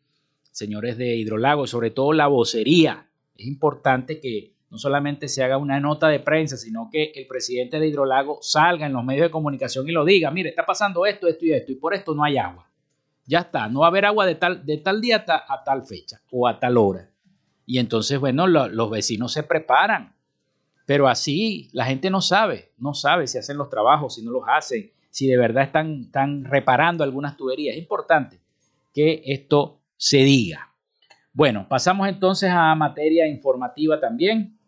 señores 0.53 0.97
de 0.97 1.17
Hidrolago, 1.17 1.67
sobre 1.67 1.91
todo 1.91 2.15
la 2.15 2.29
vocería. 2.29 3.11
Es 3.37 3.47
importante 3.47 4.21
que 4.21 4.55
no 4.71 4.79
solamente 4.79 5.29
se 5.29 5.45
haga 5.45 5.59
una 5.59 5.81
nota 5.81 6.09
de 6.09 6.21
prensa, 6.21 6.57
sino 6.57 6.89
que 6.91 7.13
el 7.15 7.27
presidente 7.27 7.79
de 7.79 7.89
Hidrolago 7.89 8.39
salga 8.41 8.87
en 8.87 8.95
los 8.95 9.05
medios 9.05 9.27
de 9.27 9.31
comunicación 9.31 9.87
y 9.87 9.93
lo 9.93 10.07
diga, 10.07 10.31
mire, 10.31 10.49
está 10.49 10.65
pasando 10.65 11.05
esto, 11.05 11.29
esto 11.29 11.45
y 11.45 11.53
esto, 11.53 11.73
y 11.73 11.75
por 11.75 11.93
esto 11.93 12.15
no 12.15 12.25
hay 12.25 12.39
agua. 12.39 12.71
Ya 13.27 13.41
está, 13.41 13.69
no 13.69 13.81
va 13.81 13.87
a 13.87 13.89
haber 13.89 14.05
agua 14.05 14.27
de 14.27 14.35
tal, 14.35 14.65
de 14.67 14.79
tal 14.79 15.01
día 15.01 15.25
a, 15.27 15.65
tal 15.65 15.85
fecha 15.87 16.21
o 16.31 16.47
a 16.47 16.59
tal 16.61 16.77
hora. 16.77 17.11
Y 17.67 17.79
entonces, 17.79 18.19
bueno, 18.19 18.47
los 18.47 18.91
vecinos 18.91 19.33
se 19.33 19.43
preparan. 19.43 20.15
Pero 20.87 21.09
así 21.09 21.71
la 21.73 21.87
gente 21.87 22.11
no 22.11 22.21
sabe, 22.21 22.73
no 22.77 22.93
sabe 22.93 23.27
si 23.27 23.39
hacen 23.39 23.57
los 23.57 23.71
trabajos, 23.71 24.17
si 24.17 24.23
no 24.23 24.31
los 24.31 24.45
hacen, 24.47 24.93
si 25.09 25.27
de 25.27 25.39
verdad 25.39 25.65
están, 25.65 26.03
están 26.03 26.45
reparando 26.45 27.03
algunas 27.03 27.39
tuberías. 27.39 27.75
Es 27.75 27.81
importante 27.81 28.41
que 28.93 29.23
esto 29.25 29.81
se 29.97 30.19
diga. 30.19 30.75
Bueno, 31.33 31.67
pasamos 31.69 32.07
entonces 32.07 32.51
a 32.53 32.75
materia 32.75 33.27
informativa 33.27 33.99
también. 33.99 34.59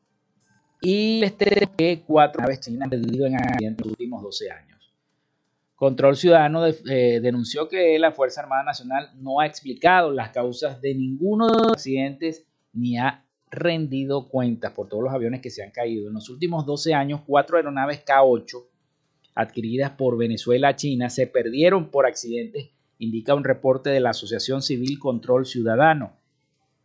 Y 0.81 1.23
este 1.23 1.69
que 1.77 2.03
cuatro 2.07 2.41
naves 2.41 2.61
chinas 2.61 2.89
perdido 2.89 3.27
en 3.27 3.77
los 3.79 3.87
últimos 3.89 4.23
12 4.23 4.51
años. 4.51 4.76
Control 5.77 6.17
Ciudadano 6.17 6.67
eh, 6.67 7.21
denunció 7.21 7.69
que 7.69 7.99
la 7.99 8.11
Fuerza 8.11 8.41
Armada 8.41 8.65
Nacional 8.65 9.11
no 9.17 9.41
ha 9.41 9.47
explicado 9.47 10.11
las 10.11 10.31
causas 10.31 10.81
de 10.81 10.95
ninguno 10.95 11.49
de 11.49 11.59
los 11.59 11.73
accidentes 11.73 12.47
ni 12.73 12.97
ha 12.97 13.27
rendido 13.51 14.29
cuentas 14.29 14.73
por 14.73 14.89
todos 14.89 15.05
los 15.05 15.13
aviones 15.13 15.43
que 15.43 15.51
se 15.51 15.63
han 15.63 15.71
caído. 15.73 16.09
En 16.09 16.15
los 16.15 16.31
últimos 16.31 16.65
12 16.65 16.95
años, 16.95 17.21
cuatro 17.27 17.59
aeronaves 17.59 18.01
K-8 18.01 18.65
adquiridas 19.35 19.91
por 19.91 20.17
Venezuela 20.17 20.69
a 20.69 20.77
China 20.77 21.11
se 21.11 21.27
perdieron 21.27 21.91
por 21.91 22.07
accidentes, 22.07 22.71
indica 22.99 23.35
un 23.35 23.45
reporte 23.45 23.91
de 23.91 24.01
la 24.01 24.11
Asociación 24.11 24.63
Civil 24.63 24.99
Control 24.99 25.45
Ciudadano. 25.45 26.17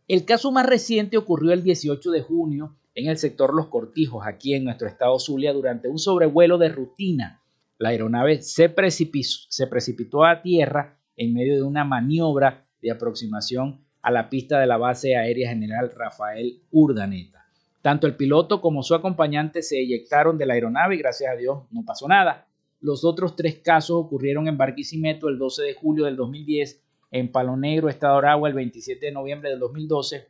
El 0.06 0.26
caso 0.26 0.52
más 0.52 0.66
reciente 0.66 1.16
ocurrió 1.16 1.54
el 1.54 1.62
18 1.62 2.10
de 2.10 2.20
junio 2.20 2.76
en 2.94 3.08
el 3.08 3.16
sector 3.16 3.54
Los 3.54 3.68
Cortijos, 3.68 4.26
aquí 4.26 4.52
en 4.52 4.64
nuestro 4.64 4.86
estado 4.86 5.18
Zulia, 5.18 5.54
durante 5.54 5.88
un 5.88 5.98
sobrevuelo 5.98 6.58
de 6.58 6.68
rutina 6.68 7.41
la 7.82 7.88
aeronave 7.88 8.42
se 8.42 8.68
precipitó, 8.68 10.24
a 10.24 10.40
tierra 10.40 11.00
en 11.16 11.34
medio 11.34 11.56
de 11.56 11.62
una 11.64 11.84
maniobra 11.84 12.64
de 12.80 12.92
aproximación 12.92 13.80
a 14.02 14.12
la 14.12 14.30
pista 14.30 14.60
de 14.60 14.68
la 14.68 14.76
base 14.76 15.16
aérea 15.16 15.48
general 15.48 15.90
Rafael 15.92 16.62
Urdaneta. 16.70 17.44
Tanto 17.82 18.06
el 18.06 18.14
piloto 18.14 18.60
como 18.60 18.84
su 18.84 18.94
acompañante 18.94 19.62
se 19.62 19.80
eyectaron 19.80 20.38
de 20.38 20.46
la 20.46 20.54
aeronave 20.54 20.94
y 20.94 20.98
gracias 20.98 21.32
a 21.32 21.36
Dios 21.36 21.64
no 21.72 21.84
pasó 21.84 22.06
nada. 22.06 22.46
Los 22.80 23.04
otros 23.04 23.34
tres 23.34 23.58
casos 23.58 23.96
ocurrieron 23.96 24.46
en 24.46 24.56
Barquisimeto 24.56 25.28
el 25.28 25.36
12 25.36 25.64
de 25.64 25.74
julio 25.74 26.04
del 26.04 26.14
2010, 26.14 26.80
en 27.10 27.32
Palo 27.32 27.56
Negro, 27.56 27.88
Estado 27.88 28.16
Aragua, 28.18 28.48
el 28.48 28.54
27 28.54 29.06
de 29.06 29.10
noviembre 29.10 29.50
del 29.50 29.58
2012 29.58 30.28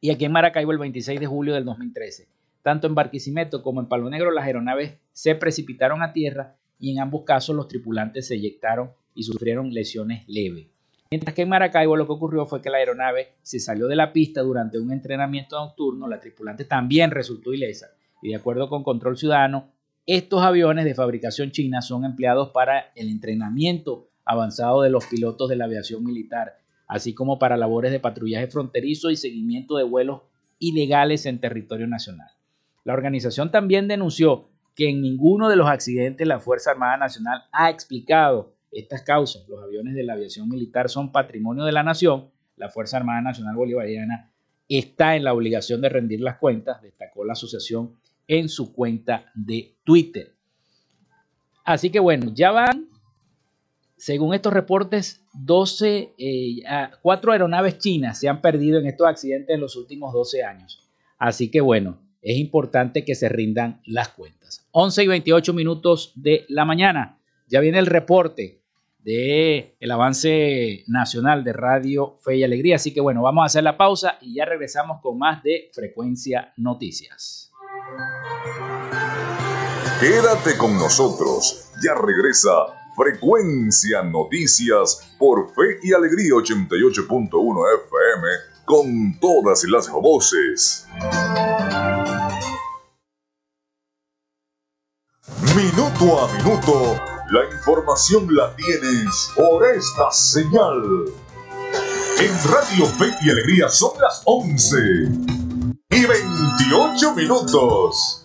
y 0.00 0.10
aquí 0.10 0.24
en 0.24 0.32
Maracaibo 0.32 0.72
el 0.72 0.78
26 0.78 1.20
de 1.20 1.26
julio 1.26 1.52
del 1.52 1.66
2013. 1.66 2.26
Tanto 2.64 2.86
en 2.86 2.94
Barquisimeto 2.94 3.62
como 3.62 3.82
en 3.82 3.88
Palo 3.88 4.08
Negro 4.08 4.30
las 4.30 4.46
aeronaves 4.46 4.94
se 5.12 5.34
precipitaron 5.34 6.02
a 6.02 6.14
tierra 6.14 6.56
y 6.78 6.92
en 6.92 7.00
ambos 7.00 7.24
casos 7.24 7.54
los 7.54 7.68
tripulantes 7.68 8.26
se 8.26 8.36
eyectaron 8.36 8.90
y 9.14 9.24
sufrieron 9.24 9.74
lesiones 9.74 10.26
leves. 10.28 10.68
Mientras 11.10 11.34
que 11.34 11.42
en 11.42 11.50
Maracaibo 11.50 11.94
lo 11.94 12.06
que 12.06 12.12
ocurrió 12.12 12.46
fue 12.46 12.62
que 12.62 12.70
la 12.70 12.78
aeronave 12.78 13.34
se 13.42 13.60
salió 13.60 13.86
de 13.86 13.96
la 13.96 14.14
pista 14.14 14.40
durante 14.40 14.78
un 14.78 14.92
entrenamiento 14.92 15.58
nocturno, 15.58 16.08
la 16.08 16.18
tripulante 16.18 16.64
también 16.64 17.10
resultó 17.10 17.52
ilesa 17.52 17.88
y 18.22 18.30
de 18.30 18.36
acuerdo 18.36 18.70
con 18.70 18.82
Control 18.82 19.18
Ciudadano, 19.18 19.70
estos 20.06 20.42
aviones 20.42 20.86
de 20.86 20.94
fabricación 20.94 21.50
china 21.50 21.82
son 21.82 22.06
empleados 22.06 22.48
para 22.48 22.92
el 22.94 23.10
entrenamiento 23.10 24.08
avanzado 24.24 24.80
de 24.80 24.88
los 24.88 25.04
pilotos 25.04 25.50
de 25.50 25.56
la 25.56 25.66
aviación 25.66 26.02
militar, 26.02 26.54
así 26.88 27.12
como 27.12 27.38
para 27.38 27.58
labores 27.58 27.92
de 27.92 28.00
patrullaje 28.00 28.46
fronterizo 28.46 29.10
y 29.10 29.16
seguimiento 29.16 29.76
de 29.76 29.84
vuelos 29.84 30.22
ilegales 30.58 31.26
en 31.26 31.42
territorio 31.42 31.86
nacional. 31.86 32.30
La 32.84 32.92
organización 32.92 33.50
también 33.50 33.88
denunció 33.88 34.48
que 34.74 34.90
en 34.90 35.00
ninguno 35.00 35.48
de 35.48 35.56
los 35.56 35.68
accidentes 35.68 36.26
la 36.26 36.40
Fuerza 36.40 36.72
Armada 36.72 36.96
Nacional 36.96 37.44
ha 37.52 37.70
explicado 37.70 38.54
estas 38.70 39.02
causas. 39.02 39.48
Los 39.48 39.62
aviones 39.62 39.94
de 39.94 40.02
la 40.02 40.14
aviación 40.14 40.48
militar 40.48 40.88
son 40.88 41.12
patrimonio 41.12 41.64
de 41.64 41.72
la 41.72 41.82
nación. 41.82 42.30
La 42.56 42.68
Fuerza 42.68 42.98
Armada 42.98 43.20
Nacional 43.20 43.56
Bolivariana 43.56 44.30
está 44.68 45.16
en 45.16 45.24
la 45.24 45.32
obligación 45.32 45.80
de 45.80 45.88
rendir 45.88 46.20
las 46.20 46.38
cuentas, 46.38 46.82
destacó 46.82 47.24
la 47.24 47.32
asociación 47.32 47.96
en 48.26 48.48
su 48.48 48.72
cuenta 48.72 49.30
de 49.34 49.76
Twitter. 49.84 50.34
Así 51.64 51.90
que 51.90 52.00
bueno, 52.00 52.32
ya 52.34 52.50
van, 52.50 52.88
según 53.96 54.34
estos 54.34 54.52
reportes, 54.52 55.22
12, 55.34 56.14
eh, 56.18 56.62
cuatro 57.00 57.32
aeronaves 57.32 57.78
chinas 57.78 58.18
se 58.18 58.28
han 58.28 58.40
perdido 58.40 58.78
en 58.78 58.86
estos 58.86 59.06
accidentes 59.06 59.54
en 59.54 59.60
los 59.60 59.76
últimos 59.76 60.12
12 60.12 60.42
años. 60.42 60.90
Así 61.18 61.50
que 61.50 61.60
bueno, 61.60 61.98
es 62.24 62.38
importante 62.38 63.04
que 63.04 63.14
se 63.14 63.28
rindan 63.28 63.80
las 63.84 64.08
cuentas. 64.08 64.66
11 64.72 65.04
y 65.04 65.06
28 65.06 65.52
minutos 65.52 66.12
de 66.16 66.46
la 66.48 66.64
mañana. 66.64 67.20
Ya 67.46 67.60
viene 67.60 67.78
el 67.78 67.86
reporte 67.86 68.62
de 68.98 69.76
el 69.78 69.90
avance 69.90 70.82
nacional 70.86 71.44
de 71.44 71.52
Radio 71.52 72.18
Fe 72.24 72.38
y 72.38 72.44
Alegría. 72.44 72.76
Así 72.76 72.94
que 72.94 73.02
bueno, 73.02 73.22
vamos 73.22 73.42
a 73.42 73.46
hacer 73.46 73.62
la 73.62 73.76
pausa 73.76 74.16
y 74.22 74.34
ya 74.34 74.46
regresamos 74.46 75.00
con 75.02 75.18
más 75.18 75.42
de 75.42 75.70
Frecuencia 75.74 76.52
Noticias. 76.56 77.52
Quédate 80.00 80.56
con 80.56 80.74
nosotros. 80.78 81.70
Ya 81.84 81.94
regresa 81.94 82.50
Frecuencia 82.96 84.02
Noticias 84.02 85.14
por 85.18 85.50
Fe 85.54 85.78
y 85.82 85.92
Alegría 85.92 86.32
88.1 86.34 87.64
FM 87.86 88.54
con 88.64 89.20
todas 89.20 89.64
las 89.64 89.90
voces. 89.90 90.88
Minuto 96.44 97.00
la 97.30 97.46
información 97.46 98.26
la 98.34 98.54
tienes 98.54 99.30
por 99.34 99.64
esta 99.66 100.10
señal. 100.10 101.06
En 102.20 102.52
Radio 102.52 102.84
Fe 102.84 103.06
y 103.22 103.30
Alegría 103.30 103.70
son 103.70 103.92
las 103.98 104.20
11 104.26 104.76
y 105.88 106.04
28 106.04 107.14
minutos. 107.14 108.23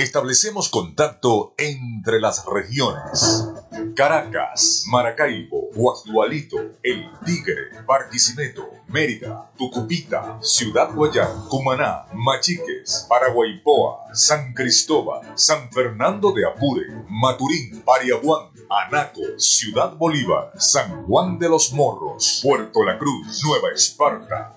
Establecemos 0.00 0.70
contacto 0.70 1.52
entre 1.58 2.20
las 2.20 2.46
regiones. 2.46 3.50
Caracas, 3.94 4.84
Maracaibo, 4.86 5.68
Guasdualito, 5.74 6.56
El 6.82 7.04
Tigre, 7.26 7.84
Barquisimeto, 7.86 8.66
Mérida, 8.88 9.50
Tucupita, 9.58 10.38
Ciudad 10.40 10.94
Guayán, 10.94 11.46
Cumaná, 11.50 12.06
Machiques, 12.14 13.04
Paraguaypoa, 13.10 14.14
San 14.14 14.54
Cristóbal, 14.54 15.32
San 15.34 15.70
Fernando 15.70 16.32
de 16.32 16.46
Apure, 16.46 16.86
Maturín, 17.06 17.82
Pariaguán, 17.82 18.52
Anaco, 18.70 19.20
Ciudad 19.36 19.94
Bolívar, 19.96 20.52
San 20.56 21.04
Juan 21.04 21.38
de 21.38 21.50
los 21.50 21.74
Morros, 21.74 22.40
Puerto 22.42 22.82
La 22.84 22.98
Cruz, 22.98 23.42
Nueva 23.44 23.68
Esparta. 23.74 24.56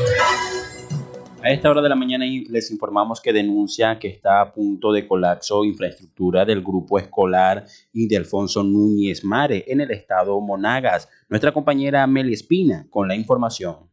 A 1.43 1.49
esta 1.49 1.71
hora 1.71 1.81
de 1.81 1.89
la 1.89 1.95
mañana 1.95 2.23
les 2.23 2.69
informamos 2.69 3.19
que 3.19 3.33
denuncia 3.33 3.97
que 3.97 4.07
está 4.07 4.41
a 4.41 4.53
punto 4.53 4.91
de 4.91 5.07
colapso 5.07 5.65
infraestructura 5.65 6.45
del 6.45 6.61
grupo 6.61 6.99
escolar 6.99 7.65
y 7.91 8.07
de 8.07 8.17
Alfonso 8.17 8.61
Núñez 8.61 9.23
Mare 9.23 9.65
en 9.67 9.81
el 9.81 9.89
estado 9.89 10.39
Monagas. 10.39 11.09
Nuestra 11.29 11.51
compañera 11.51 12.05
Meli 12.05 12.33
Espina 12.33 12.85
con 12.91 13.07
la 13.07 13.15
información. 13.15 13.89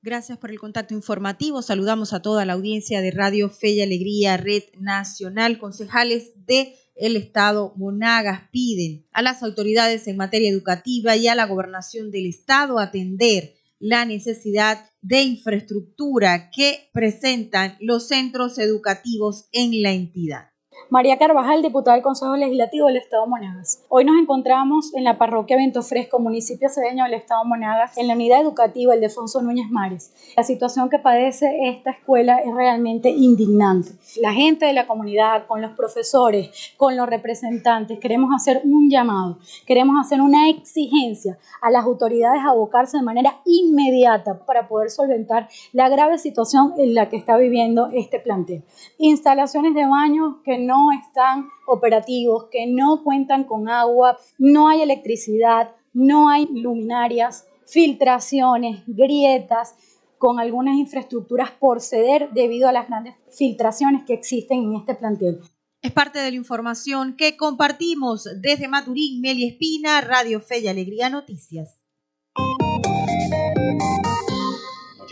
Gracias 0.00 0.38
por 0.38 0.50
el 0.50 0.58
contacto 0.58 0.94
informativo. 0.94 1.60
Saludamos 1.60 2.14
a 2.14 2.22
toda 2.22 2.46
la 2.46 2.54
audiencia 2.54 3.02
de 3.02 3.10
Radio 3.10 3.50
Fe 3.50 3.72
y 3.72 3.82
Alegría, 3.82 4.38
Red 4.38 4.62
Nacional. 4.80 5.58
Concejales 5.58 6.32
de 6.46 6.76
el 6.94 7.16
Estado 7.16 7.74
Monagas 7.76 8.48
piden 8.50 9.04
a 9.12 9.20
las 9.20 9.42
autoridades 9.42 10.08
en 10.08 10.16
materia 10.16 10.48
educativa 10.50 11.14
y 11.14 11.28
a 11.28 11.34
la 11.34 11.44
gobernación 11.44 12.10
del 12.10 12.24
Estado 12.24 12.78
atender 12.78 13.52
la 13.82 14.04
necesidad 14.04 14.88
de 15.00 15.22
infraestructura 15.22 16.50
que 16.54 16.88
presentan 16.92 17.76
los 17.80 18.06
centros 18.06 18.58
educativos 18.58 19.48
en 19.50 19.82
la 19.82 19.90
entidad. 19.90 20.51
María 20.90 21.18
Carvajal, 21.18 21.62
diputada 21.62 21.94
del 21.94 22.02
Consejo 22.02 22.36
Legislativo 22.36 22.86
del 22.86 22.96
Estado 22.96 23.26
Monagas. 23.26 23.82
Hoy 23.88 24.04
nos 24.04 24.20
encontramos 24.20 24.94
en 24.94 25.04
la 25.04 25.18
parroquia 25.18 25.56
Vento 25.56 25.82
Fresco, 25.82 26.18
municipio 26.18 26.68
cedeño 26.68 27.04
del 27.04 27.14
Estado 27.14 27.44
Monagas, 27.44 27.96
en 27.96 28.08
la 28.08 28.14
unidad 28.14 28.40
educativa 28.40 28.94
El 28.94 29.00
Defonso 29.00 29.40
Núñez 29.42 29.70
Mares. 29.70 30.12
La 30.36 30.42
situación 30.42 30.90
que 30.90 30.98
padece 30.98 31.68
esta 31.68 31.90
escuela 31.90 32.38
es 32.38 32.54
realmente 32.54 33.08
indignante. 33.10 33.92
La 34.20 34.32
gente 34.32 34.66
de 34.66 34.72
la 34.72 34.86
comunidad, 34.86 35.46
con 35.46 35.62
los 35.62 35.72
profesores, 35.72 36.50
con 36.76 36.96
los 36.96 37.08
representantes, 37.08 37.98
queremos 37.98 38.30
hacer 38.34 38.60
un 38.64 38.90
llamado, 38.90 39.38
queremos 39.66 39.96
hacer 40.00 40.20
una 40.20 40.48
exigencia 40.48 41.38
a 41.60 41.70
las 41.70 41.84
autoridades 41.84 42.42
a 42.42 42.50
abocarse 42.50 42.98
de 42.98 43.02
manera 43.02 43.40
inmediata 43.44 44.44
para 44.44 44.68
poder 44.68 44.90
solventar 44.90 45.48
la 45.72 45.88
grave 45.88 46.18
situación 46.18 46.74
en 46.76 46.94
la 46.94 47.08
que 47.08 47.16
está 47.16 47.36
viviendo 47.36 47.88
este 47.92 48.20
plantel. 48.20 48.62
Instalaciones 48.98 49.74
de 49.74 49.86
baño 49.86 50.42
que 50.44 50.61
no 50.62 50.92
están 50.92 51.48
operativos, 51.66 52.46
que 52.50 52.66
no 52.66 53.02
cuentan 53.04 53.44
con 53.44 53.68
agua, 53.68 54.18
no 54.38 54.68
hay 54.68 54.82
electricidad, 54.82 55.74
no 55.92 56.28
hay 56.28 56.46
luminarias, 56.46 57.46
filtraciones, 57.66 58.82
grietas, 58.86 59.74
con 60.18 60.38
algunas 60.38 60.76
infraestructuras 60.76 61.50
por 61.50 61.80
ceder 61.80 62.30
debido 62.32 62.68
a 62.68 62.72
las 62.72 62.86
grandes 62.86 63.16
filtraciones 63.36 64.04
que 64.04 64.14
existen 64.14 64.62
en 64.62 64.76
este 64.76 64.94
plantel. 64.94 65.40
Es 65.82 65.90
parte 65.90 66.20
de 66.20 66.30
la 66.30 66.36
información 66.36 67.16
que 67.16 67.36
compartimos 67.36 68.28
desde 68.40 68.68
Maturín, 68.68 69.20
Meli 69.20 69.48
Espina, 69.48 70.00
Radio 70.00 70.40
Fe 70.40 70.60
y 70.60 70.68
Alegría 70.68 71.10
Noticias. 71.10 71.80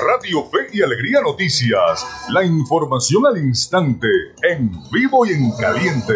Radio 0.06 0.44
Fe 0.52 0.68
y 0.74 0.82
Alegría 0.82 1.22
Noticias, 1.22 2.06
la 2.30 2.44
información 2.44 3.26
al 3.26 3.38
instante, 3.38 4.10
en 4.52 4.70
vivo 4.92 5.26
y 5.26 5.30
en 5.30 5.50
caliente. 5.52 6.14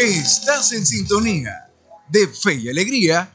Estás 0.00 0.72
en 0.72 0.86
sintonía 0.86 1.72
de 2.08 2.28
Fe 2.28 2.54
y 2.54 2.68
Alegría 2.68 3.34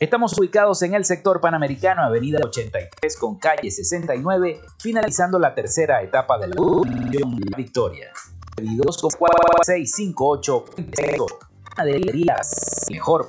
Estamos 0.00 0.36
ubicados 0.38 0.80
en 0.80 0.94
el 0.94 1.04
sector 1.04 1.42
panamericano, 1.42 2.00
avenida 2.02 2.38
83 2.42 3.18
con 3.18 3.36
calle 3.38 3.70
69, 3.70 4.62
finalizando 4.78 5.38
la 5.38 5.54
tercera 5.54 6.02
etapa 6.02 6.38
de 6.38 6.48
la 6.48 6.54
Victoria. 7.54 8.10
Pedidos 8.56 8.96
con 8.96 9.10
4658 9.10 10.64
mejor. 12.90 13.26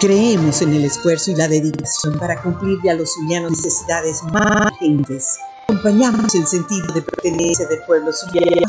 Creemos 0.00 0.60
en 0.62 0.72
el 0.74 0.86
esfuerzo 0.86 1.30
y 1.30 1.36
la 1.36 1.46
dedicación 1.46 2.18
para 2.18 2.42
cumplir 2.42 2.90
a 2.90 2.94
los 2.94 3.14
zulianos 3.14 3.52
necesidades 3.52 4.24
más 4.24 4.72
urgentes. 4.72 5.38
Acompañamos 5.68 6.34
el 6.34 6.48
sentido 6.48 6.92
de 6.92 7.02
pertenencia 7.02 7.68
del 7.68 7.78
pueblo 7.86 8.12
zuliano 8.12 8.66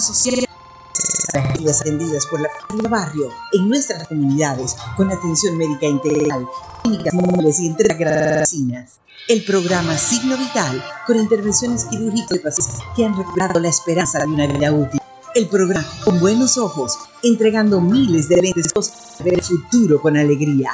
atendidas 1.38 2.26
por 2.28 2.42
la 2.42 2.50
familia 2.50 2.90
barrio 2.90 3.30
en 3.54 3.70
nuestras 3.70 4.08
comunidades 4.08 4.76
con 4.96 5.12
atención 5.12 5.58
médica 5.58 5.86
integral 5.86 6.48
clínicas 6.84 7.60
y 7.60 7.68
entre 7.68 7.96
medicinas. 7.96 9.00
El 9.28 9.44
programa 9.44 9.98
Signo 9.98 10.38
Vital, 10.38 10.82
con 11.06 11.18
intervenciones 11.18 11.86
quirúrgicas 11.86 12.30
de 12.30 12.40
pacientes 12.40 12.80
que 12.96 13.06
han 13.06 13.18
recuperado 13.18 13.60
la 13.60 13.68
esperanza 13.68 14.20
de 14.20 14.26
una 14.26 14.48
vida 14.48 14.72
útil. 14.72 15.02
El 15.36 15.48
programa 15.48 15.86
Con 16.06 16.20
Buenos 16.20 16.58
Ojos, 16.58 16.98
entregando 17.24 17.82
miles 17.82 18.30
de 18.30 18.38
para 18.38 19.26
ver 19.26 19.34
el 19.34 19.44
futuro 19.44 20.02
con 20.02 20.16
alegría. 20.16 20.72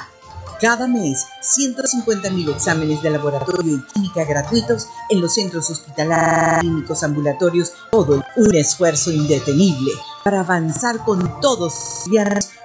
Cada 0.62 0.88
mes, 0.88 1.26
150.000 1.42 2.56
exámenes 2.56 3.02
de 3.02 3.10
laboratorio 3.10 3.76
y 3.76 3.94
química 3.94 4.24
gratuitos 4.24 4.88
en 5.10 5.20
los 5.20 5.34
centros 5.34 5.70
hospitalarios, 5.70 6.62
clínicos, 6.62 7.04
ambulatorios, 7.04 7.74
todo 7.92 8.24
un 8.38 8.56
esfuerzo 8.56 9.12
indetenible 9.12 9.92
para 10.24 10.40
avanzar 10.40 11.00
con 11.04 11.42
todos 11.42 12.06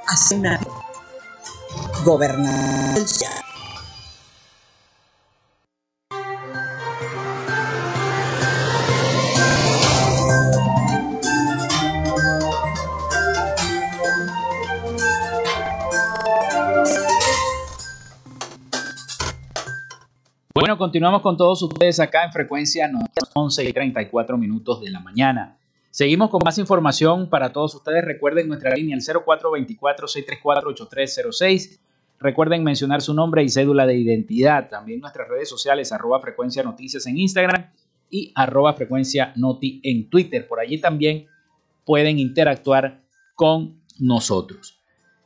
hacia 0.07 0.39
una 0.39 0.61
gobernación. 2.05 3.33
Bueno, 20.55 20.77
continuamos 20.77 21.23
con 21.23 21.37
todos 21.37 21.63
ustedes 21.63 22.01
acá 22.01 22.25
en 22.25 22.33
frecuencia 22.33 22.91
11 23.35 23.69
y 23.69 23.73
34 23.73 24.37
minutos 24.37 24.81
de 24.81 24.91
la 24.91 25.01
mañana. 25.01 25.57
Seguimos 25.99 26.31
con 26.31 26.39
más 26.45 26.57
información 26.59 27.29
para 27.29 27.51
todos 27.51 27.75
ustedes. 27.75 28.05
Recuerden 28.05 28.47
nuestra 28.47 28.73
línea 28.73 28.95
el 28.95 29.03
0424-634-8306. 29.03 31.81
Recuerden 32.21 32.63
mencionar 32.63 33.03
su 33.03 33.15
nombre 33.15 33.43
y 33.43 33.49
cédula 33.49 33.85
de 33.85 33.97
identidad. 33.97 34.69
También 34.69 35.01
nuestras 35.01 35.27
redes 35.27 35.49
sociales, 35.49 35.91
arroba 35.91 36.21
frecuencia 36.21 36.63
noticias 36.63 37.05
en 37.09 37.19
Instagram 37.19 37.73
y 38.09 38.31
arroba 38.37 38.75
frecuencia 38.75 39.33
noti 39.35 39.81
en 39.83 40.09
Twitter. 40.09 40.47
Por 40.47 40.61
allí 40.61 40.81
también 40.81 41.27
pueden 41.85 42.21
interactuar 42.21 43.03
con 43.35 43.83
nosotros. 43.99 44.81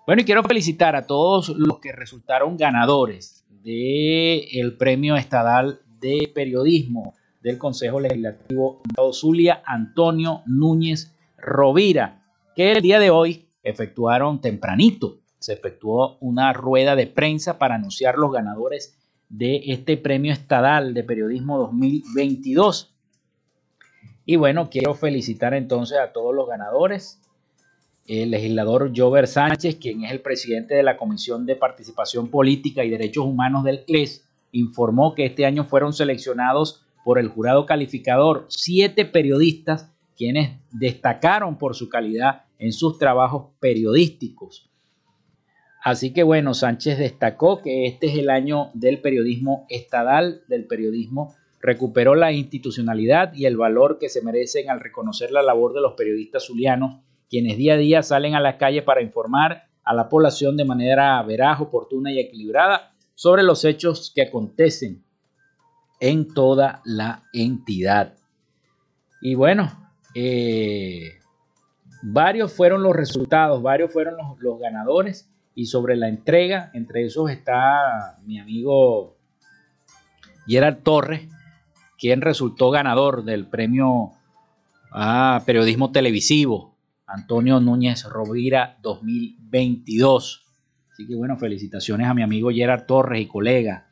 Bueno, 0.07 0.23
y 0.23 0.25
quiero 0.25 0.43
felicitar 0.43 0.97
a 0.97 1.07
todos 1.07 1.51
los 1.51 1.81
que 1.81 1.93
resultaron 1.93 2.57
ganadores 2.57 3.45
del 3.63 4.75
Premio 4.79 5.17
Estadal 5.17 5.83
de 6.01 6.33
Periodismo 6.35 7.13
del 7.43 7.59
Consejo 7.59 8.01
Legislativo 8.01 8.83
de 8.85 9.13
Zulia, 9.13 9.63
Antonio 9.67 10.43
Núñez 10.47 11.15
Rovira, 11.37 12.23
que 12.55 12.73
el 12.73 12.83
día 12.83 12.99
de 12.99 13.11
hoy 13.11 13.49
efectuaron 13.63 14.41
tempranito. 14.41 15.19
Se 15.39 15.53
efectuó 15.53 16.19
una 16.21 16.53
rueda 16.53 16.95
de 16.95 17.07
prensa 17.07 17.59
para 17.59 17.75
anunciar 17.75 18.17
los 18.17 18.33
ganadores 18.33 18.97
de 19.29 19.63
este 19.67 19.97
Premio 19.97 20.33
Estadal 20.33 20.95
de 20.95 21.03
Periodismo 21.03 21.59
2022. 21.59 22.95
Y 24.25 24.37
bueno, 24.37 24.71
quiero 24.71 24.95
felicitar 24.95 25.55
entonces 25.55 25.99
a 25.99 26.13
todos 26.13 26.35
los 26.35 26.47
ganadores 26.47 27.19
el 28.07 28.31
legislador 28.31 28.93
Jover 28.95 29.27
Sánchez, 29.27 29.77
quien 29.77 30.05
es 30.05 30.13
el 30.13 30.21
presidente 30.21 30.75
de 30.75 30.83
la 30.83 30.97
Comisión 30.97 31.47
de 31.47 31.57
Participación 31.57 32.29
Política 32.29 32.85
y 32.85 32.91
Derechos 32.91 33.25
Humanos 33.25 33.65
del 33.65 33.85
CLES, 33.85 34.29
informó 34.53 35.15
que 35.15 35.27
este 35.27 35.47
año 35.47 35.65
fueron 35.65 35.93
seleccionados 35.93 36.82
por 37.05 37.19
el 37.19 37.29
jurado 37.29 37.67
calificador 37.67 38.47
siete 38.49 39.05
periodistas 39.05 39.93
quienes 40.17 40.59
destacaron 40.71 41.59
por 41.59 41.75
su 41.75 41.89
calidad 41.89 42.45
en 42.59 42.73
sus 42.73 42.99
trabajos 42.99 43.51
periodísticos. 43.61 44.71
Así 45.83 46.13
que 46.13 46.23
bueno, 46.23 46.55
Sánchez 46.55 46.99
destacó 46.99 47.61
que 47.61 47.87
este 47.87 48.07
es 48.07 48.19
el 48.19 48.31
año 48.31 48.71
del 48.75 49.01
periodismo 49.01 49.67
estadal, 49.69 50.43
del 50.47 50.67
periodismo 50.67 51.35
recuperó 51.61 52.17
la 52.17 52.33
institucionalidad 52.33 53.33
y 53.35 53.47
el 53.47 53.57
valor 53.57 53.99
que 53.99 54.09
se 54.09 54.23
merecen 54.23 54.69
al 54.69 54.81
reconocer 54.81 55.31
la 55.31 55.43
labor 55.43 55.73
de 55.73 55.81
los 55.81 55.95
periodistas 55.95 56.47
zulianos 56.47 57.01
quienes 57.31 57.57
día 57.57 57.75
a 57.75 57.79
día 57.79 58.03
salen 58.03 58.35
a 58.35 58.41
la 58.41 58.59
calle 58.59 58.83
para 58.83 59.01
informar 59.01 59.63
a 59.85 59.95
la 59.95 60.09
población 60.09 60.57
de 60.57 60.67
manera 60.67 61.23
veraz, 61.23 61.61
oportuna 61.61 62.13
y 62.13 62.19
equilibrada 62.19 62.93
sobre 63.15 63.43
los 63.43 63.65
hechos 63.65 64.13
que 64.15 64.23
acontecen 64.23 65.03
en 66.03 66.35
toda 66.35 66.83
la 66.85 67.23
entidad. 67.33 68.15
Y 69.21 69.37
bueno, 69.37 69.71
eh, 70.17 71.13
varios 72.03 72.53
fueron 72.53 72.83
los 72.83 72.97
resultados, 72.97 73.63
varios 73.63 73.93
fueron 73.93 74.17
los, 74.17 74.41
los, 74.41 74.59
ganadores 74.59 75.31
y 75.55 75.67
sobre 75.67 75.95
la 75.95 76.09
entrega, 76.09 76.73
entre 76.75 77.05
esos 77.05 77.31
está 77.31 78.19
mi 78.25 78.41
amigo 78.41 79.17
Gerard 80.49 80.79
Torres, 80.83 81.29
quien 81.97 82.21
resultó 82.21 82.73
ganador 82.73 83.23
del 83.23 83.47
premio 83.47 84.11
a 84.91 85.41
periodismo 85.47 85.93
televisivo 85.93 86.75
Antonio 87.07 87.61
Núñez 87.61 88.05
Rovira 88.07 88.77
2022. 88.83 90.45
Así 90.91 91.07
que 91.07 91.15
bueno, 91.15 91.37
felicitaciones 91.37 92.09
a 92.09 92.15
mi 92.15 92.25
amigo 92.25 92.51
Gerard 92.51 92.87
Torres 92.87 93.23
y 93.23 93.27
colega 93.27 93.92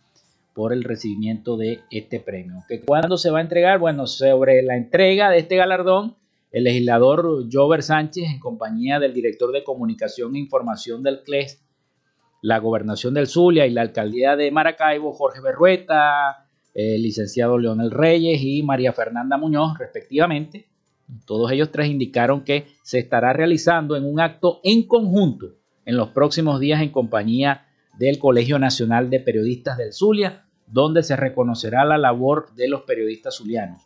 por 0.54 0.72
el 0.72 0.84
recibimiento 0.84 1.56
de 1.56 1.80
este 1.90 2.20
premio. 2.20 2.64
¿Que 2.68 2.80
¿Cuándo 2.80 3.16
se 3.16 3.30
va 3.30 3.38
a 3.38 3.42
entregar? 3.42 3.78
Bueno, 3.78 4.06
sobre 4.06 4.62
la 4.62 4.76
entrega 4.76 5.30
de 5.30 5.38
este 5.38 5.56
galardón, 5.56 6.16
el 6.52 6.64
legislador 6.64 7.46
Jover 7.50 7.82
Sánchez, 7.82 8.24
en 8.30 8.40
compañía 8.40 8.98
del 8.98 9.14
director 9.14 9.52
de 9.52 9.62
Comunicación 9.62 10.34
e 10.34 10.40
Información 10.40 11.02
del 11.02 11.22
CLES, 11.22 11.62
la 12.42 12.58
Gobernación 12.58 13.14
del 13.14 13.26
Zulia 13.26 13.66
y 13.66 13.70
la 13.70 13.82
Alcaldía 13.82 14.36
de 14.36 14.50
Maracaibo, 14.50 15.12
Jorge 15.12 15.40
Berrueta, 15.40 16.46
el 16.74 17.02
licenciado 17.02 17.58
Leonel 17.58 17.90
Reyes 17.90 18.40
y 18.42 18.62
María 18.62 18.92
Fernanda 18.92 19.36
Muñoz, 19.36 19.78
respectivamente, 19.78 20.66
todos 21.26 21.50
ellos 21.50 21.70
tres 21.72 21.88
indicaron 21.88 22.44
que 22.44 22.66
se 22.82 22.98
estará 22.98 23.32
realizando 23.32 23.96
en 23.96 24.04
un 24.04 24.20
acto 24.20 24.60
en 24.62 24.86
conjunto 24.86 25.54
en 25.84 25.96
los 25.96 26.10
próximos 26.10 26.60
días 26.60 26.82
en 26.82 26.90
compañía 26.90 27.66
del 28.00 28.18
Colegio 28.18 28.58
Nacional 28.58 29.10
de 29.10 29.20
Periodistas 29.20 29.76
del 29.76 29.92
Zulia, 29.92 30.46
donde 30.66 31.02
se 31.02 31.16
reconocerá 31.16 31.84
la 31.84 31.98
labor 31.98 32.54
de 32.54 32.66
los 32.66 32.80
periodistas 32.84 33.36
zulianos. 33.36 33.82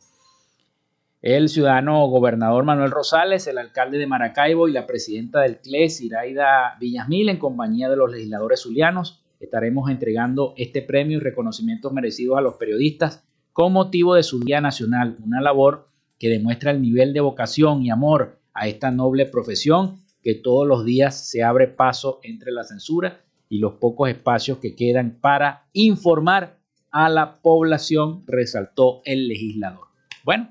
El 1.20 1.48
ciudadano 1.48 2.06
gobernador 2.06 2.62
Manuel 2.62 2.92
Rosales, 2.92 3.48
el 3.48 3.58
alcalde 3.58 3.98
de 3.98 4.06
Maracaibo 4.06 4.68
y 4.68 4.72
la 4.72 4.86
presidenta 4.86 5.40
del 5.40 5.58
CLES, 5.58 6.00
Iraida 6.00 6.76
Villasmil, 6.78 7.28
en 7.28 7.38
compañía 7.38 7.90
de 7.90 7.96
los 7.96 8.08
legisladores 8.08 8.60
zulianos, 8.60 9.24
estaremos 9.40 9.90
entregando 9.90 10.54
este 10.56 10.80
premio 10.80 11.16
y 11.16 11.20
reconocimientos 11.20 11.92
merecidos 11.92 12.38
a 12.38 12.40
los 12.40 12.54
periodistas 12.54 13.24
con 13.52 13.72
motivo 13.72 14.14
de 14.14 14.22
su 14.22 14.38
Día 14.38 14.60
Nacional, 14.60 15.16
una 15.24 15.40
labor 15.40 15.88
que 16.20 16.28
demuestra 16.28 16.70
el 16.70 16.80
nivel 16.80 17.14
de 17.14 17.20
vocación 17.20 17.82
y 17.82 17.90
amor 17.90 18.38
a 18.52 18.68
esta 18.68 18.92
noble 18.92 19.26
profesión 19.26 20.04
que 20.22 20.36
todos 20.36 20.68
los 20.68 20.84
días 20.84 21.28
se 21.28 21.42
abre 21.42 21.66
paso 21.66 22.20
entre 22.22 22.52
la 22.52 22.62
censura 22.62 23.23
y 23.48 23.58
los 23.58 23.74
pocos 23.74 24.08
espacios 24.08 24.58
que 24.58 24.74
quedan 24.74 25.18
para 25.20 25.66
informar 25.72 26.58
a 26.90 27.08
la 27.08 27.40
población, 27.40 28.22
resaltó 28.26 29.02
el 29.04 29.26
legislador. 29.26 29.88
Bueno, 30.24 30.48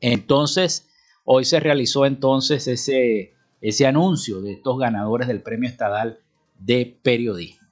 entonces 0.00 0.88
hoy 1.24 1.44
se 1.44 1.60
realizó 1.60 2.04
entonces 2.04 2.66
ese, 2.66 3.34
ese 3.60 3.86
anuncio 3.86 4.40
de 4.40 4.54
estos 4.54 4.78
ganadores 4.78 5.28
del 5.28 5.40
Premio 5.40 5.68
Estadal 5.68 6.18
de 6.58 6.98
Periodismo. 7.02 7.68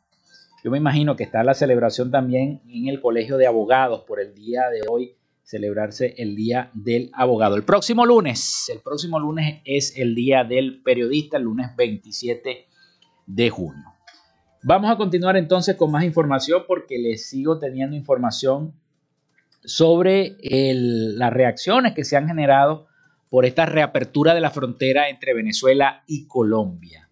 Yo 0.63 0.71
me 0.71 0.79
imagino 0.79 1.17
que 1.17 1.25
está 1.25 1.43
la 1.43 1.55
celebración 1.55 2.11
también 2.11 2.61
en 2.69 2.89
el 2.89 3.01
Colegio 3.01 3.39
de 3.39 3.47
Abogados 3.47 4.05
por 4.07 4.21
el 4.21 4.35
día 4.35 4.69
de 4.69 4.83
hoy 4.89 5.17
celebrarse 5.43 6.15
el 6.19 6.37
Día 6.37 6.71
del 6.75 7.11
Abogado. 7.13 7.57
El 7.57 7.65
próximo 7.65 8.07
lunes, 8.07 8.71
el 8.73 8.81
próximo 8.81 9.19
lunes 9.19 9.63
es 9.65 9.97
el 9.97 10.15
Día 10.15 10.45
del 10.45 10.81
Periodista, 10.83 11.39
el 11.39 11.45
lunes 11.45 11.75
27 11.77 12.69
de 13.27 13.51
junio. 13.51 13.90
Vamos 14.63 14.91
a 14.91 14.97
continuar 14.97 15.37
entonces 15.37 15.77
con 15.77 15.91
más 15.91 16.05
información 16.05 16.65
porque 16.69 16.99
les 16.99 17.27
sigo 17.27 17.59
teniendo 17.59 17.97
información 17.97 18.75
sobre 19.65 20.37
las 20.43 21.33
reacciones 21.33 21.95
que 21.95 22.05
se 22.05 22.17
han 22.17 22.27
generado 22.27 22.87
por 23.31 23.47
esta 23.47 23.65
reapertura 23.65 24.35
de 24.35 24.41
la 24.41 24.51
frontera 24.51 25.09
entre 25.09 25.35
Venezuela 25.35 26.03
y 26.07 26.27
Colombia. 26.27 27.09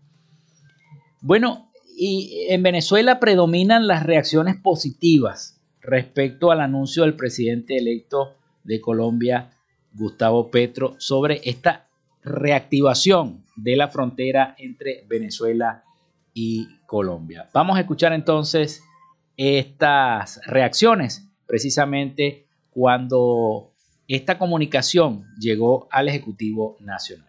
Bueno, 1.21 1.71
y 1.97 2.47
en 2.49 2.63
Venezuela 2.63 3.19
predominan 3.19 3.87
las 3.87 4.05
reacciones 4.05 4.57
positivas 4.57 5.61
respecto 5.81 6.51
al 6.51 6.61
anuncio 6.61 7.05
del 7.05 7.15
presidente 7.15 7.77
electo 7.77 8.35
de 8.63 8.81
Colombia, 8.81 9.51
Gustavo 9.95 10.51
Petro, 10.51 10.97
sobre 10.99 11.41
esta 11.45 11.87
reactivación 12.23 13.45
de 13.57 13.77
la 13.77 13.89
frontera 13.89 14.55
entre 14.59 15.05
Venezuela 15.09 15.83
y 15.87 15.88
Colombia. 16.87 17.49
Vamos 17.53 17.77
a 17.77 17.81
escuchar 17.81 18.13
entonces 18.13 18.83
estas 19.37 20.41
reacciones 20.47 21.29
precisamente 21.47 22.47
cuando 22.71 23.73
esta 24.09 24.39
comunicación 24.39 25.27
llegó 25.39 25.89
al 25.91 26.09
Ejecutivo 26.09 26.77
Nacional. 26.81 27.28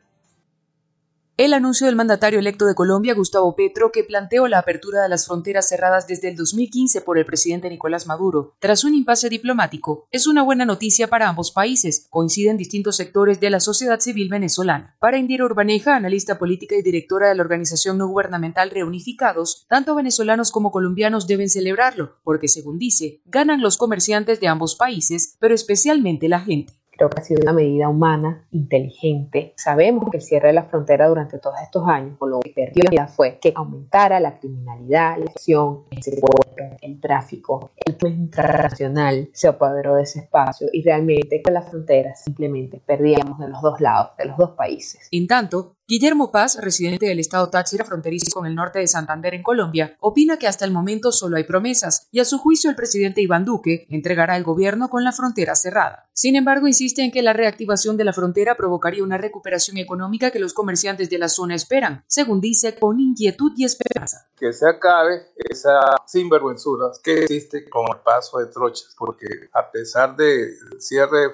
El 1.40 1.54
anuncio 1.54 1.88
del 1.88 1.96
mandatario 1.96 2.38
electo 2.38 2.66
de 2.66 2.76
Colombia, 2.76 3.14
Gustavo 3.14 3.56
Petro, 3.56 3.94
que 3.94 4.04
planteó 4.04 4.50
la 4.50 4.60
apertura 4.60 5.02
de 5.04 5.08
las 5.08 5.26
fronteras 5.26 5.70
cerradas 5.70 6.06
desde 6.06 6.28
el 6.28 6.36
2015 6.36 7.00
por 7.00 7.18
el 7.18 7.26
presidente 7.26 7.70
Nicolás 7.70 8.08
Maduro, 8.08 8.58
tras 8.60 8.84
un 8.84 8.94
impasse 8.94 9.30
diplomático, 9.30 10.10
es 10.12 10.28
una 10.28 10.44
buena 10.44 10.66
noticia 10.66 11.08
para 11.08 11.30
ambos 11.30 11.52
países, 11.52 12.08
coinciden 12.10 12.58
distintos 12.58 12.98
sectores 12.98 13.40
de 13.40 13.52
la 13.52 13.62
sociedad 13.62 14.02
civil 14.02 14.28
venezolana. 14.28 14.98
Para 15.00 15.18
Indira 15.18 15.46
Urbaneja, 15.46 15.96
analista 15.96 16.38
política 16.38 16.76
y 16.76 16.82
directora 16.82 17.30
de 17.30 17.36
la 17.36 17.44
organización 17.44 17.98
no 17.98 18.10
gubernamental 18.10 18.70
Reunificados, 18.70 19.66
tanto 19.70 19.96
venezolanos 19.96 20.52
como 20.52 20.72
colombianos 20.72 21.26
deben 21.26 21.50
celebrarlo, 21.50 22.18
porque 22.26 22.50
según 22.50 22.80
dice, 22.80 23.22
ganan 23.24 23.62
los 23.62 23.78
comerciantes 23.78 24.42
de 24.42 24.50
ambos 24.50 24.76
países, 24.76 25.38
pero 25.40 25.56
especialmente 25.56 26.28
la 26.28 26.42
gente. 26.42 26.79
Creo 27.00 27.10
que 27.10 27.22
ha 27.22 27.24
sido 27.24 27.40
una 27.44 27.54
medida 27.54 27.88
humana, 27.88 28.46
inteligente. 28.52 29.54
Sabemos 29.56 30.10
que 30.12 30.18
el 30.18 30.22
cierre 30.22 30.50
de 30.50 30.54
la 30.56 30.66
frontera 30.66 31.08
durante 31.08 31.40
todos 31.40 31.56
estos 31.64 31.88
años, 31.88 32.18
con 32.18 32.30
lo 32.30 32.42
que 32.42 32.50
perdió 32.50 32.84
fue 33.08 33.40
que 33.40 33.54
aumentara 33.56 34.20
la 34.20 34.38
criminalidad, 34.38 35.18
la 35.18 35.32
acción, 35.32 35.86
el 35.92 36.04
secuestro, 36.04 36.66
el 36.82 37.00
tráfico, 37.00 37.72
el 37.86 37.96
internacional 38.12 39.30
se 39.32 39.48
apoderó 39.48 39.96
de 39.96 40.04
ese 40.04 40.20
espacio 40.20 40.68
y 40.74 40.84
realmente 40.84 41.42
con 41.42 41.54
las 41.54 41.70
fronteras 41.70 42.22
simplemente 42.22 42.82
perdíamos 42.86 43.40
de 43.40 43.48
los 43.48 43.62
dos 43.62 43.80
lados, 43.80 44.12
de 44.18 44.26
los 44.26 44.36
dos 44.36 44.50
países. 44.58 45.08
En 45.10 45.26
tanto, 45.26 45.78
Guillermo 45.90 46.32
Paz, 46.32 46.56
residente 46.62 47.08
del 47.08 47.20
estado 47.20 47.50
Táchira 47.50 47.84
fronterizo 47.84 48.30
con 48.32 48.46
el 48.46 48.54
norte 48.54 48.78
de 48.78 48.86
Santander 48.86 49.34
en 49.34 49.42
Colombia, 49.42 49.98
opina 50.02 50.38
que 50.38 50.46
hasta 50.46 50.64
el 50.64 50.70
momento 50.70 51.12
solo 51.12 51.36
hay 51.36 51.46
promesas 51.46 52.08
y 52.12 52.20
a 52.20 52.26
su 52.26 52.38
juicio 52.38 52.70
el 52.70 52.76
presidente 52.76 53.22
Iván 53.22 53.44
Duque 53.44 53.88
entregará 53.90 54.38
el 54.38 54.44
gobierno 54.44 54.90
con 54.90 55.04
la 55.04 55.12
frontera 55.12 55.56
cerrada. 55.56 56.08
Sin 56.14 56.36
embargo, 56.36 56.68
insiste 56.68 57.02
en 57.02 57.12
que 57.12 57.24
la 57.24 57.34
reactivación 57.34 57.98
de 57.98 58.04
la 58.04 58.14
frontera 58.14 58.56
provocaría 58.56 59.04
una 59.04 59.18
recuperación 59.18 59.78
económica 59.78 60.30
que 60.30 60.38
los 60.38 60.54
comerciantes 60.54 61.10
de 61.10 61.18
la 61.18 61.28
zona 61.28 61.56
esperan, 61.56 62.04
según 62.06 62.40
dice, 62.40 62.78
con 62.78 63.00
inquietud 63.00 63.54
y 63.58 63.64
esperanza. 63.64 64.30
Que 64.38 64.54
se 64.54 64.70
acabe 64.70 65.32
esa 65.38 65.96
sinvergüenzura 66.06 66.92
que 67.02 67.24
existe 67.24 67.68
con 67.68 67.88
paso 68.04 68.38
de 68.38 68.46
trochas, 68.46 68.94
porque 68.96 69.26
a 69.54 69.72
pesar 69.72 70.16
del 70.16 70.56
cierre 70.80 71.20
de 71.20 71.32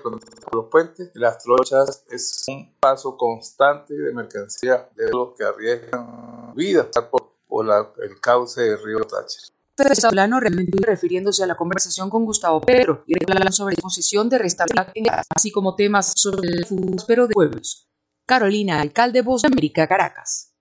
los 0.53 0.67
puentes, 0.71 1.11
las 1.13 1.39
trochas 1.39 2.05
es 2.09 2.45
un 2.47 2.73
paso 2.79 3.17
constante 3.17 3.93
de 3.95 4.13
mercancía 4.45 4.89
de 4.95 5.09
los 5.11 5.35
que 5.37 5.43
arriesgan 5.43 6.53
vida 6.55 6.89
por, 7.09 7.33
por 7.47 7.65
la, 7.65 7.91
el 8.01 8.19
cauce 8.19 8.61
del 8.61 8.83
río 8.83 8.99
Táchira. 8.99 9.53
Venezolano 9.77 10.39
realmente 10.39 10.77
refiriéndose 10.85 11.43
a 11.43 11.47
la 11.47 11.55
conversación 11.55 12.09
con 12.09 12.23
Gustavo 12.23 12.61
Pedro 12.61 13.03
y 13.07 13.15
hablan 13.29 13.51
sobre 13.51 13.73
la 13.73 13.75
disposición 13.75 14.29
de 14.29 14.37
restablecer 14.37 14.93
así 15.35 15.51
como 15.51 15.75
temas 15.75 16.13
sobre 16.15 16.47
el 16.47 16.65
futuro 16.65 17.27
de 17.27 17.33
pueblos. 17.33 17.89
Carolina, 18.25 18.79
alcalde 18.79 19.21
Voz 19.21 19.41
de 19.41 19.49
América, 19.49 19.87
Caracas. 19.87 20.54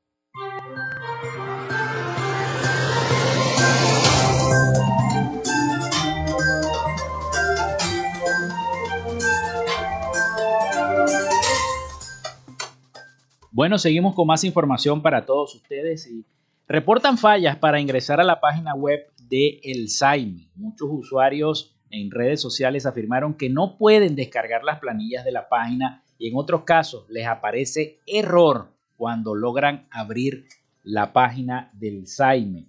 Bueno, 13.55 13.79
seguimos 13.79 14.17
con 14.17 14.27
más 14.27 14.43
información 14.43 15.01
para 15.01 15.27
todos 15.27 15.55
ustedes 15.55 16.11
y 16.11 16.27
reportan 16.67 17.17
fallas 17.17 17.57
para 17.57 17.79
ingresar 17.79 18.21
a 18.21 18.25
la 18.25 18.41
página 18.41 18.75
web 18.75 19.07
de 19.29 19.61
El 19.63 19.91
Saime. 19.91 20.49
Muchos 20.57 20.89
usuarios 20.91 21.77
en 21.89 22.11
redes 22.11 22.41
sociales 22.41 22.85
afirmaron 22.85 23.35
que 23.35 23.49
no 23.49 23.79
pueden 23.79 24.17
descargar 24.17 24.65
las 24.65 24.81
planillas 24.81 25.25
de 25.25 25.31
la 25.31 25.49
página 25.49 26.03
y 26.19 26.31
en 26.31 26.37
otros 26.37 26.65
casos 26.65 27.09
les 27.09 27.29
aparece 27.29 28.01
error 28.09 28.73
cuando 28.97 29.37
logran 29.37 29.87
abrir 29.93 30.47
la 30.83 31.13
página 31.13 31.71
del 31.75 32.09
Saime. 32.09 32.67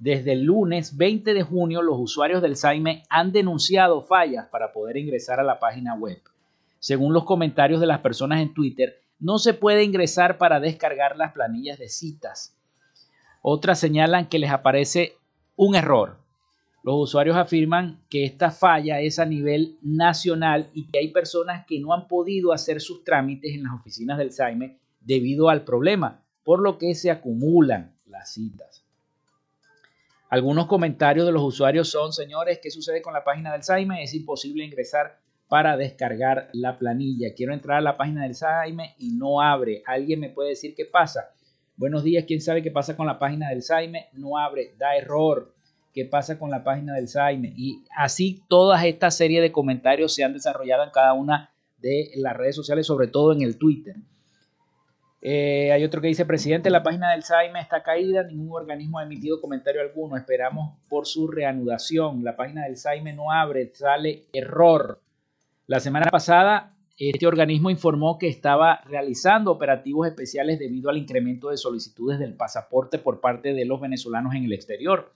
Desde 0.00 0.32
el 0.32 0.42
lunes 0.42 0.96
20 0.96 1.34
de 1.34 1.42
junio 1.44 1.82
los 1.82 2.00
usuarios 2.00 2.42
del 2.42 2.56
Saime 2.56 3.04
han 3.10 3.30
denunciado 3.30 4.02
fallas 4.02 4.48
para 4.48 4.72
poder 4.72 4.96
ingresar 4.96 5.38
a 5.38 5.44
la 5.44 5.60
página 5.60 5.94
web. 5.94 6.18
Según 6.80 7.12
los 7.12 7.22
comentarios 7.22 7.80
de 7.80 7.86
las 7.86 8.00
personas 8.00 8.40
en 8.42 8.52
Twitter, 8.52 9.05
no 9.18 9.38
se 9.38 9.54
puede 9.54 9.84
ingresar 9.84 10.38
para 10.38 10.60
descargar 10.60 11.16
las 11.16 11.32
planillas 11.32 11.78
de 11.78 11.88
citas. 11.88 12.56
Otras 13.42 13.78
señalan 13.78 14.28
que 14.28 14.38
les 14.38 14.50
aparece 14.50 15.16
un 15.56 15.74
error. 15.74 16.18
Los 16.82 16.96
usuarios 16.96 17.36
afirman 17.36 18.00
que 18.08 18.24
esta 18.24 18.50
falla 18.50 19.00
es 19.00 19.18
a 19.18 19.24
nivel 19.24 19.76
nacional 19.82 20.70
y 20.72 20.86
que 20.86 21.00
hay 21.00 21.08
personas 21.08 21.66
que 21.66 21.80
no 21.80 21.92
han 21.92 22.06
podido 22.06 22.52
hacer 22.52 22.80
sus 22.80 23.02
trámites 23.02 23.54
en 23.54 23.64
las 23.64 23.72
oficinas 23.72 24.18
del 24.18 24.32
SAIME 24.32 24.78
debido 25.00 25.48
al 25.48 25.64
problema, 25.64 26.22
por 26.44 26.60
lo 26.60 26.78
que 26.78 26.94
se 26.94 27.10
acumulan 27.10 27.96
las 28.06 28.32
citas. 28.32 28.84
Algunos 30.28 30.66
comentarios 30.66 31.26
de 31.26 31.32
los 31.32 31.42
usuarios 31.42 31.88
son, 31.88 32.12
señores, 32.12 32.58
¿qué 32.62 32.70
sucede 32.70 33.00
con 33.00 33.14
la 33.14 33.24
página 33.24 33.52
del 33.52 33.62
SAIME? 33.62 34.02
Es 34.02 34.14
imposible 34.14 34.64
ingresar 34.64 35.20
para 35.48 35.76
descargar 35.76 36.48
la 36.52 36.78
planilla. 36.78 37.34
Quiero 37.34 37.52
entrar 37.52 37.78
a 37.78 37.82
la 37.82 37.96
página 37.96 38.24
del 38.24 38.34
Saime 38.34 38.94
y 38.98 39.12
no 39.12 39.40
abre. 39.40 39.82
¿Alguien 39.86 40.20
me 40.20 40.30
puede 40.30 40.50
decir 40.50 40.74
qué 40.74 40.84
pasa? 40.84 41.30
Buenos 41.76 42.02
días, 42.02 42.24
¿quién 42.26 42.40
sabe 42.40 42.62
qué 42.62 42.70
pasa 42.70 42.96
con 42.96 43.06
la 43.06 43.18
página 43.18 43.50
del 43.50 43.62
Saime? 43.62 44.08
No 44.12 44.38
abre, 44.38 44.74
da 44.78 44.96
error. 44.96 45.54
¿Qué 45.92 46.04
pasa 46.04 46.38
con 46.38 46.50
la 46.50 46.64
página 46.64 46.94
del 46.94 47.08
Saime? 47.08 47.52
Y 47.56 47.84
así 47.96 48.42
toda 48.48 48.84
esta 48.86 49.10
serie 49.10 49.40
de 49.40 49.52
comentarios 49.52 50.14
se 50.14 50.24
han 50.24 50.32
desarrollado 50.32 50.84
en 50.84 50.90
cada 50.90 51.12
una 51.12 51.50
de 51.78 52.10
las 52.16 52.36
redes 52.36 52.56
sociales, 52.56 52.86
sobre 52.86 53.08
todo 53.08 53.32
en 53.32 53.42
el 53.42 53.56
Twitter. 53.56 53.96
Eh, 55.22 55.72
hay 55.72 55.82
otro 55.84 56.00
que 56.00 56.08
dice, 56.08 56.26
presidente, 56.26 56.70
la 56.70 56.82
página 56.82 57.12
del 57.12 57.22
Saime 57.22 57.60
está 57.60 57.82
caída, 57.82 58.22
ningún 58.22 58.52
organismo 58.52 58.98
ha 58.98 59.04
emitido 59.04 59.40
comentario 59.40 59.80
alguno, 59.80 60.16
esperamos 60.16 60.78
por 60.88 61.06
su 61.06 61.28
reanudación. 61.28 62.22
La 62.22 62.36
página 62.36 62.64
del 62.64 62.76
Saime 62.76 63.12
no 63.12 63.32
abre, 63.32 63.70
sale 63.74 64.26
error. 64.32 65.00
La 65.68 65.80
semana 65.80 66.06
pasada, 66.12 66.76
este 66.96 67.26
organismo 67.26 67.70
informó 67.70 68.18
que 68.18 68.28
estaba 68.28 68.82
realizando 68.84 69.50
operativos 69.50 70.06
especiales 70.06 70.60
debido 70.60 70.90
al 70.90 70.96
incremento 70.96 71.48
de 71.48 71.56
solicitudes 71.56 72.20
del 72.20 72.34
pasaporte 72.34 73.00
por 73.00 73.20
parte 73.20 73.52
de 73.52 73.64
los 73.64 73.80
venezolanos 73.80 74.36
en 74.36 74.44
el 74.44 74.52
exterior. 74.52 75.12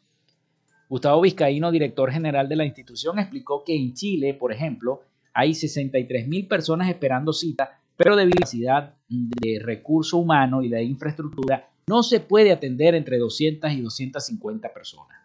Gustavo 0.89 1.21
Vizcaíno, 1.21 1.71
director 1.71 2.11
general 2.11 2.49
de 2.49 2.57
la 2.57 2.65
institución, 2.65 3.21
explicó 3.21 3.63
que 3.63 3.77
en 3.77 3.95
Chile, 3.95 4.35
por 4.35 4.53
ejemplo, 4.53 5.03
hay 5.33 5.55
63 5.55 6.27
mil 6.27 6.49
personas 6.49 6.89
esperando 6.89 7.33
cita, 7.33 7.81
pero 7.97 8.17
debido 8.17 8.39
a 8.39 8.41
la 8.41 8.47
necesidad 8.47 8.95
de 9.09 9.61
recurso 9.63 10.17
humano 10.17 10.65
y 10.65 10.69
de 10.69 10.83
infraestructura, 10.83 11.71
no 11.87 12.03
se 12.03 12.19
puede 12.19 12.51
atender 12.51 12.97
entre 12.97 13.19
200 13.19 13.71
y 13.71 13.83
250 13.83 14.73
personas. 14.73 15.17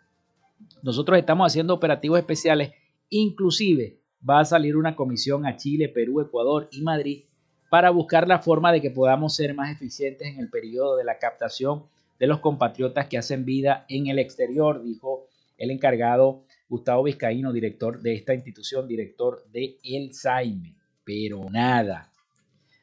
Nosotros 0.83 1.17
estamos 1.17 1.51
haciendo 1.51 1.73
operativos 1.73 2.19
especiales, 2.19 2.73
inclusive 3.09 4.04
va 4.27 4.39
a 4.39 4.45
salir 4.45 4.75
una 4.75 4.95
comisión 4.95 5.45
a 5.45 5.55
Chile, 5.55 5.89
Perú, 5.89 6.21
Ecuador 6.21 6.67
y 6.71 6.81
Madrid 6.81 7.23
para 7.69 7.89
buscar 7.89 8.27
la 8.27 8.39
forma 8.39 8.71
de 8.71 8.81
que 8.81 8.91
podamos 8.91 9.35
ser 9.35 9.53
más 9.53 9.71
eficientes 9.71 10.27
en 10.27 10.39
el 10.39 10.49
periodo 10.49 10.95
de 10.97 11.03
la 11.03 11.19
captación 11.19 11.85
de 12.19 12.27
los 12.27 12.39
compatriotas 12.39 13.07
que 13.07 13.17
hacen 13.17 13.45
vida 13.45 13.85
en 13.89 14.07
el 14.07 14.19
exterior, 14.19 14.81
dijo 14.83 15.27
el 15.57 15.71
encargado 15.71 16.43
Gustavo 16.69 17.03
Vizcaíno, 17.03 17.51
director 17.51 18.01
de 18.01 18.13
esta 18.13 18.33
institución, 18.33 18.87
director 18.87 19.45
de 19.51 19.77
El 19.83 20.13
Saime. 20.13 20.75
Pero 21.03 21.49
nada, 21.49 22.11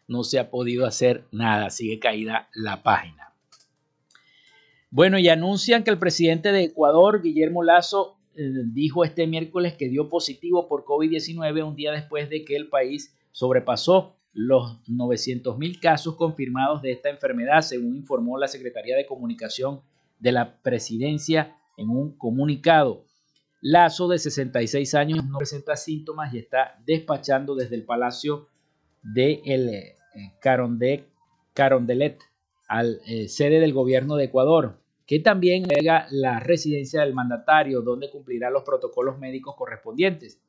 no 0.07 0.25
se 0.25 0.39
ha 0.39 0.51
podido 0.51 0.87
hacer 0.87 1.25
nada, 1.33 1.71
sigue 1.71 1.99
caída 1.99 2.49
la 2.55 2.83
página. 2.83 3.33
Bueno, 4.91 5.19
y 5.19 5.29
anuncian 5.29 5.85
que 5.85 5.91
el 5.91 5.99
presidente 5.99 6.53
de 6.53 6.65
Ecuador, 6.65 7.23
Guillermo 7.23 7.63
Lazo, 7.63 8.19
dijo 8.35 9.05
este 9.05 9.27
miércoles 9.27 9.75
que 9.75 9.89
dio 9.89 10.09
positivo 10.09 10.69
por 10.69 10.85
COVID-19 10.85 11.67
un 11.67 11.77
día 11.77 11.93
después 11.93 12.31
de 12.31 12.45
que 12.45 12.57
el 12.57 12.69
país 12.69 13.15
sobrepasó 13.31 14.17
los 14.33 14.79
900 14.89 15.59
mil 15.59 15.79
casos 15.81 16.17
confirmados 16.17 16.81
de 16.83 16.93
esta 16.93 17.11
enfermedad, 17.11 17.61
según 17.61 17.97
informó 17.97 18.39
la 18.39 18.49
Secretaría 18.49 18.97
de 18.97 19.07
Comunicación 19.07 19.83
de 20.19 20.33
la 20.33 20.57
Presidencia 20.63 21.57
en 21.77 21.91
un 21.91 22.17
comunicado. 22.17 23.05
Lazo, 23.61 24.09
de 24.09 24.19
66 24.19 24.95
años, 24.95 25.25
no 25.25 25.39
presenta 25.39 25.77
síntomas 25.77 26.33
y 26.35 26.39
está 26.39 26.81
despachando 26.85 27.55
desde 27.55 27.77
el 27.77 27.85
Palacio 27.85 28.49
de 29.03 29.43
eh, 29.45 29.95
Carondelet 30.41 32.19
al 32.67 33.01
eh, 33.07 33.29
sede 33.29 33.61
del 33.61 33.73
gobierno 33.73 34.17
de 34.17 34.25
Ecuador 34.25 34.82
que 35.13 35.21
también 35.21 35.65
llega 35.65 36.07
la 36.11 36.41
residencia 36.41 37.03
del 37.03 37.13
mandatario, 37.13 37.83
donde 37.83 38.09
cumplirá 38.09 38.49
los 38.49 38.63
protocolos 38.63 39.19
médicos 39.19 39.55
correspondientes. 39.55 40.41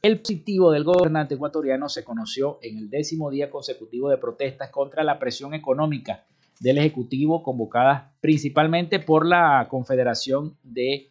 El 0.00 0.20
positivo 0.20 0.70
del 0.70 0.84
gobernante 0.84 1.34
ecuatoriano 1.34 1.90
se 1.90 2.02
conoció 2.02 2.58
en 2.62 2.78
el 2.78 2.88
décimo 2.88 3.30
día 3.30 3.50
consecutivo 3.50 4.08
de 4.08 4.16
protestas 4.16 4.70
contra 4.70 5.04
la 5.04 5.18
presión 5.18 5.52
económica 5.52 6.24
del 6.60 6.78
Ejecutivo, 6.78 7.42
convocadas 7.42 8.04
principalmente 8.22 9.00
por 9.00 9.26
la 9.26 9.66
Confederación 9.68 10.56
de 10.62 11.10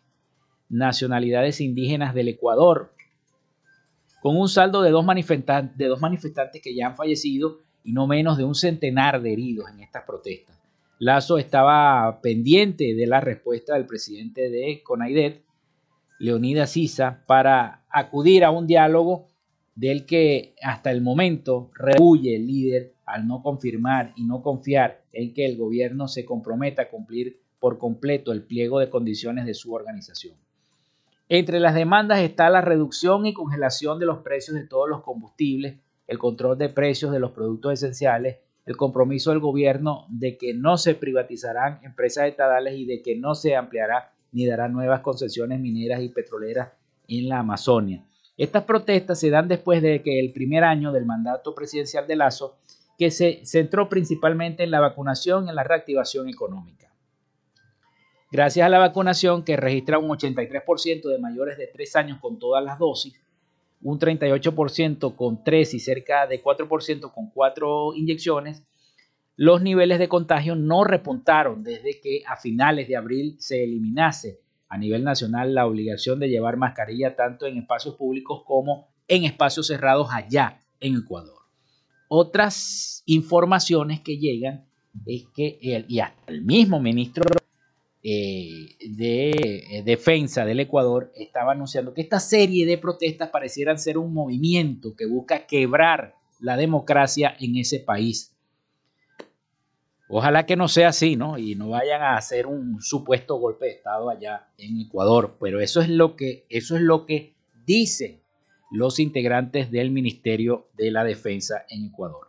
Nacionalidades 0.70 1.62
Indígenas 1.62 2.16
del 2.16 2.30
Ecuador, 2.30 2.92
con 4.20 4.36
un 4.36 4.50
saldo 4.50 4.82
de 4.82 4.90
dos, 4.90 5.06
manifestantes, 5.06 5.78
de 5.78 5.86
dos 5.86 6.02
manifestantes 6.02 6.60
que 6.60 6.74
ya 6.74 6.88
han 6.88 6.96
fallecido 6.96 7.60
y 7.84 7.94
no 7.94 8.08
menos 8.08 8.36
de 8.36 8.46
un 8.46 8.56
centenar 8.56 9.22
de 9.22 9.34
heridos 9.34 9.70
en 9.70 9.82
estas 9.82 10.06
protestas. 10.06 10.56
Lazo 11.00 11.38
estaba 11.38 12.22
pendiente 12.22 12.96
de 12.96 13.08
la 13.08 13.20
respuesta 13.20 13.74
del 13.74 13.86
presidente 13.86 14.50
de 14.50 14.82
CONAIDET, 14.84 15.44
Leonidas 16.20 16.72
Sisa, 16.72 17.24
para 17.28 17.84
acudir 17.90 18.46
a 18.46 18.52
un 18.52 18.66
diálogo 18.66 19.28
del 19.76 20.06
que 20.06 20.56
hasta 20.62 20.92
el 20.92 21.02
momento 21.02 21.70
rehuye 21.74 22.38
el 22.38 22.48
líder 22.48 22.94
al 23.06 23.28
no 23.28 23.44
confirmar 23.44 24.14
y 24.16 24.24
no 24.24 24.42
confiar 24.42 25.04
en 25.12 25.34
que 25.34 25.46
el 25.46 25.58
gobierno 25.58 26.08
se 26.08 26.24
comprometa 26.24 26.84
a 26.84 26.90
cumplir 26.90 27.42
por 27.60 27.78
completo 27.78 28.32
el 28.32 28.44
pliego 28.44 28.80
de 28.80 28.90
condiciones 28.90 29.46
de 29.46 29.54
su 29.54 29.74
organización. 29.74 30.36
Entre 31.28 31.60
las 31.60 31.76
demandas 31.76 32.20
está 32.20 32.50
la 32.50 32.62
reducción 32.62 33.26
y 33.26 33.34
congelación 33.34 34.00
de 34.00 34.06
los 34.06 34.20
precios 34.20 34.56
de 34.56 34.66
todos 34.66 34.88
los 34.88 35.02
combustibles, 35.02 35.78
el 36.08 36.20
control 36.20 36.58
de 36.58 36.70
precios 36.70 37.12
de 37.12 37.20
los 37.20 37.32
productos 37.32 37.74
esenciales, 37.74 38.38
el 38.66 38.78
compromiso 38.78 39.30
del 39.30 39.40
gobierno 39.40 40.06
de 40.10 40.38
que 40.38 40.54
no 40.54 40.78
se 40.78 40.96
privatizarán 40.96 41.80
empresas 41.84 42.28
estatales 42.28 42.76
y 42.76 42.86
de 42.86 43.02
que 43.02 43.16
no 43.16 43.36
se 43.36 43.56
ampliará 43.56 44.12
ni 44.32 44.46
dará 44.46 44.68
nuevas 44.68 45.02
concesiones 45.02 45.60
mineras 45.60 46.02
y 46.02 46.10
petroleras 46.10 46.70
en 47.08 47.30
la 47.30 47.40
Amazonia. 47.40 48.04
Estas 48.38 48.64
protestas 48.64 49.20
se 49.20 49.30
dan 49.30 49.48
después 49.48 49.82
de 49.82 50.02
que 50.02 50.20
el 50.20 50.34
primer 50.34 50.64
año 50.64 50.92
del 50.92 51.06
mandato 51.06 51.56
presidencial 51.56 52.06
de 52.06 52.18
Lazo, 52.18 52.58
que 52.98 53.12
se 53.12 53.46
centró 53.46 53.88
principalmente 53.88 54.64
en 54.64 54.72
la 54.72 54.82
vacunación 54.82 55.46
y 55.46 55.50
en 55.50 55.56
la 55.56 55.64
reactivación 55.64 56.28
económica. 56.28 56.92
Gracias 58.32 58.66
a 58.66 58.70
la 58.70 58.80
vacunación, 58.80 59.44
que 59.44 59.56
registra 59.56 60.00
un 60.00 60.10
83% 60.10 61.08
de 61.08 61.20
mayores 61.20 61.58
de 61.58 61.68
3 61.68 61.96
años 61.96 62.20
con 62.20 62.40
todas 62.40 62.64
las 62.64 62.78
dosis, 62.78 63.14
un 63.86 64.00
38% 64.00 65.16
con 65.16 65.44
3 65.44 65.74
y 65.76 65.80
cerca 65.80 66.26
de 66.26 66.44
4% 66.44 67.14
con 67.14 67.30
4 67.30 67.94
inyecciones, 67.96 68.64
los 69.36 69.62
niveles 69.62 70.00
de 70.00 70.10
contagio 70.10 70.56
no 70.56 70.84
repuntaron 70.84 71.62
desde 71.62 72.02
que 72.02 72.24
a 72.26 72.36
finales 72.36 72.88
de 72.88 72.96
abril 72.96 73.36
se 73.38 73.64
eliminase 73.64 74.40
a 74.70 74.80
nivel 74.80 75.04
nacional 75.04 75.54
la 75.54 75.68
obligación 75.68 76.20
de 76.20 76.30
llevar 76.30 76.58
mascarilla 76.58 77.16
tanto 77.16 77.46
en 77.46 77.58
espacios 77.58 77.94
públicos 77.94 78.42
como 78.44 78.88
en 79.08 79.24
espacios 79.24 79.68
cerrados 79.68 80.08
allá 80.12 80.62
en 80.80 80.96
Ecuador. 80.96 81.44
Otras 82.08 83.04
informaciones 83.06 84.02
que 84.02 84.18
llegan 84.18 84.66
es 85.06 85.26
que 85.36 85.60
el, 85.62 85.86
y 85.88 86.00
hasta 86.00 86.32
el 86.32 86.44
mismo 86.44 86.80
ministro 86.80 87.24
eh, 88.08 88.76
de 88.88 89.32
eh, 89.32 89.84
Defensa 89.84 90.46
del 90.46 90.60
Ecuador 90.60 91.12
estaba 91.16 91.54
anunciando 91.54 91.94
que 91.94 92.02
esta 92.02 92.20
serie 92.20 92.68
de 92.68 92.78
protestas 92.78 93.30
parecieran 93.30 93.80
ser 93.80 93.98
un 93.98 94.14
movimiento 94.14 94.96
que 94.96 95.08
busca 95.08 95.48
quebrar 95.48 96.14
la 96.40 96.56
democracia 96.56 97.36
en 97.40 97.56
ese 97.56 97.80
país 97.80 98.36
Ojalá 100.08 100.46
que 100.46 100.56
no 100.56 100.68
sea 100.68 100.90
así, 100.90 101.16
¿no? 101.16 101.38
Y 101.38 101.56
no 101.56 101.70
vayan 101.70 102.02
a 102.02 102.16
hacer 102.16 102.46
un 102.46 102.80
supuesto 102.82 103.38
golpe 103.38 103.66
de 103.66 103.72
Estado 103.72 104.10
allá 104.10 104.48
en 104.58 104.80
Ecuador. 104.80 105.38
Pero 105.40 105.60
eso 105.60 105.82
es 105.82 105.90
lo 105.90 106.16
que, 106.16 106.46
eso 106.50 106.76
es 106.76 106.82
lo 106.82 107.06
que 107.06 107.34
dicen 107.66 108.22
los 108.72 109.00
integrantes 109.00 109.72
del 109.72 109.90
Ministerio 109.90 110.68
de 110.78 110.92
la 110.92 111.04
Defensa 111.04 111.66
en 111.70 111.86
Ecuador. 111.86 112.28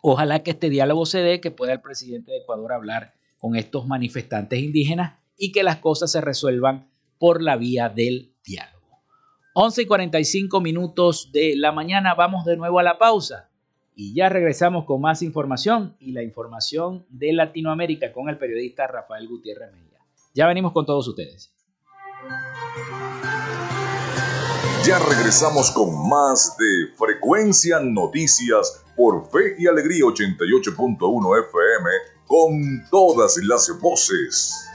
Ojalá 0.00 0.42
que 0.42 0.52
este 0.52 0.70
diálogo 0.70 1.04
se 1.04 1.18
dé, 1.18 1.40
que 1.40 1.50
pueda 1.50 1.72
el 1.72 1.80
presidente 1.80 2.32
de 2.32 2.38
Ecuador 2.38 2.72
hablar 2.72 3.14
con 3.38 3.56
estos 3.56 3.86
manifestantes 3.86 4.60
indígenas 4.60 5.18
y 5.36 5.52
que 5.52 5.62
las 5.62 5.76
cosas 5.76 6.12
se 6.12 6.20
resuelvan 6.20 6.90
por 7.18 7.42
la 7.42 7.56
vía 7.56 7.88
del 7.88 8.34
diálogo. 8.44 8.76
11 9.54 9.82
y 9.82 9.86
45 9.86 10.60
minutos 10.60 11.30
de 11.32 11.54
la 11.56 11.72
mañana, 11.72 12.14
vamos 12.14 12.44
de 12.44 12.56
nuevo 12.56 12.78
a 12.78 12.82
la 12.82 12.98
pausa. 12.98 13.50
Y 13.94 14.14
ya 14.14 14.28
regresamos 14.28 14.84
con 14.84 15.00
más 15.00 15.22
información 15.22 15.96
y 15.98 16.12
la 16.12 16.22
información 16.22 17.06
de 17.08 17.32
Latinoamérica 17.32 18.12
con 18.12 18.28
el 18.28 18.36
periodista 18.36 18.86
Rafael 18.86 19.26
Gutiérrez 19.26 19.72
Mella. 19.72 19.98
Ya 20.34 20.46
venimos 20.46 20.72
con 20.72 20.84
todos 20.84 21.08
ustedes. 21.08 21.54
Ya 24.84 24.98
regresamos 24.98 25.70
con 25.70 26.08
más 26.08 26.56
de 26.58 26.94
Frecuencia 26.96 27.80
Noticias 27.80 28.84
por 28.94 29.28
Fe 29.30 29.56
y 29.58 29.66
Alegría 29.66 30.04
88.1 30.04 31.48
FM 31.48 32.15
con 32.26 32.84
todas 32.90 33.36
las 33.42 33.70
voces. 33.80 34.68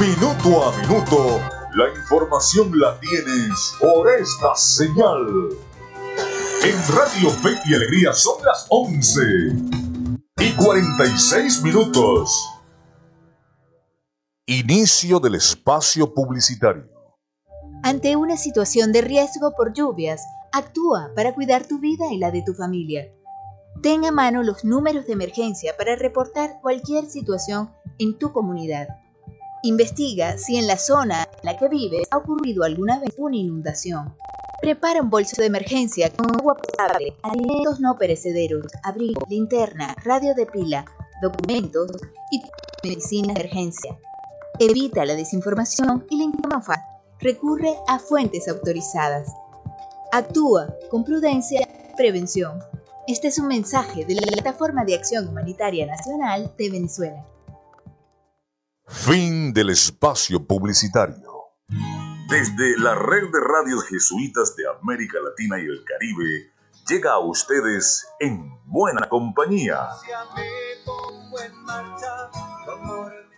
Minuto 0.00 0.64
a 0.64 0.76
minuto, 0.78 1.40
la 1.74 1.88
información 1.94 2.78
la 2.78 2.98
tienes 3.00 3.74
por 3.80 4.08
esta 4.08 4.54
señal. 4.54 5.50
En 6.62 6.94
Radio 6.94 7.30
Fe 7.30 7.50
y 7.66 7.74
Alegría 7.74 8.12
son 8.12 8.44
las 8.44 8.66
11 8.70 9.20
y 10.38 10.52
46 10.52 11.62
minutos. 11.62 12.30
Inicio 14.46 15.20
del 15.20 15.36
espacio 15.36 16.12
publicitario. 16.12 16.88
Ante 17.82 18.16
una 18.16 18.36
situación 18.36 18.92
de 18.92 19.02
riesgo 19.02 19.52
por 19.56 19.72
lluvias, 19.72 20.22
actúa 20.52 21.12
para 21.14 21.34
cuidar 21.34 21.66
tu 21.66 21.78
vida 21.78 22.06
y 22.10 22.18
la 22.18 22.30
de 22.30 22.42
tu 22.42 22.54
familia. 22.54 23.12
Ten 23.82 24.04
a 24.04 24.10
mano 24.10 24.42
los 24.42 24.64
números 24.64 25.06
de 25.06 25.12
emergencia 25.12 25.74
para 25.76 25.96
reportar 25.96 26.60
cualquier 26.60 27.06
situación 27.06 27.70
en 27.98 28.18
tu 28.18 28.32
comunidad. 28.32 28.88
Investiga 29.62 30.38
si 30.38 30.56
en 30.56 30.66
la 30.66 30.76
zona 30.76 31.22
en 31.22 31.44
la 31.44 31.56
que 31.56 31.68
vives 31.68 32.06
ha 32.10 32.18
ocurrido 32.18 32.64
alguna 32.64 32.98
vez 33.00 33.14
una 33.18 33.36
inundación. 33.36 34.14
Prepara 34.60 35.02
un 35.02 35.10
bolso 35.10 35.36
de 35.40 35.46
emergencia 35.46 36.10
con 36.10 36.34
agua 36.34 36.56
potable, 36.56 37.16
alimentos 37.22 37.80
no 37.80 37.96
perecederos, 37.98 38.66
abrigo, 38.82 39.22
linterna, 39.28 39.94
radio 40.04 40.34
de 40.34 40.46
pila, 40.46 40.84
documentos 41.20 41.90
y 42.30 42.42
medicina 42.82 43.34
de 43.34 43.40
emergencia. 43.40 43.98
Evita 44.58 45.04
la 45.04 45.14
desinformación 45.14 46.06
y 46.10 46.16
la 46.16 46.24
información. 46.24 46.78
Recurre 47.20 47.74
a 47.88 47.98
fuentes 47.98 48.48
autorizadas. 48.48 49.28
Actúa 50.12 50.74
con 50.90 51.04
prudencia 51.04 51.60
y 51.60 51.96
prevención. 51.96 52.58
Este 53.08 53.28
es 53.28 53.38
un 53.38 53.46
mensaje 53.46 54.04
de 54.04 54.16
la 54.16 54.22
Plataforma 54.22 54.84
de 54.84 54.96
Acción 54.96 55.28
Humanitaria 55.28 55.86
Nacional 55.86 56.52
de 56.58 56.70
Venezuela. 56.70 57.24
Fin 58.88 59.52
del 59.52 59.70
espacio 59.70 60.44
publicitario. 60.44 61.30
Desde 62.28 62.76
la 62.78 62.96
red 62.96 63.30
de 63.32 63.40
radios 63.40 63.84
jesuitas 63.84 64.56
de 64.56 64.64
América 64.82 65.18
Latina 65.20 65.56
y 65.60 65.66
el 65.66 65.84
Caribe, 65.84 66.50
llega 66.88 67.12
a 67.12 67.20
ustedes 67.20 68.08
en 68.18 68.50
buena 68.64 69.08
compañía. 69.08 69.86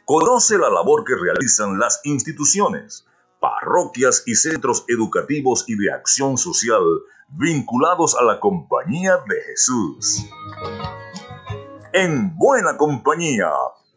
Conoce 0.07 0.57
la 0.57 0.71
labor 0.71 1.05
que 1.05 1.15
realizan 1.15 1.79
las 1.79 2.01
instituciones, 2.05 3.05
parroquias 3.39 4.23
y 4.25 4.35
centros 4.35 4.87
educativos 4.89 5.67
y 5.69 5.77
de 5.77 5.93
acción 5.93 6.39
social 6.39 6.83
vinculados 7.29 8.17
a 8.17 8.25
la 8.25 8.41
compañía 8.41 9.19
de 9.29 9.43
Jesús. 9.43 10.27
En 11.93 12.37
buena 12.37 12.77
compañía, 12.77 13.51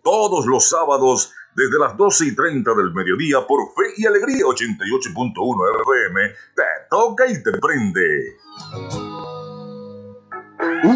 todos 0.03 0.45
los 0.45 0.69
sábados 0.69 1.33
desde 1.55 1.79
las 1.79 1.97
12 1.97 2.25
y 2.27 2.35
30 2.35 2.73
del 2.73 2.93
mediodía 2.93 3.45
por 3.45 3.59
Fe 3.75 3.93
y 3.97 4.05
Alegría 4.05 4.45
88.1 4.45 5.81
FM, 5.81 6.21
te 6.55 6.63
toca 6.89 7.27
y 7.27 7.43
te 7.43 7.51
prende. 7.59 8.37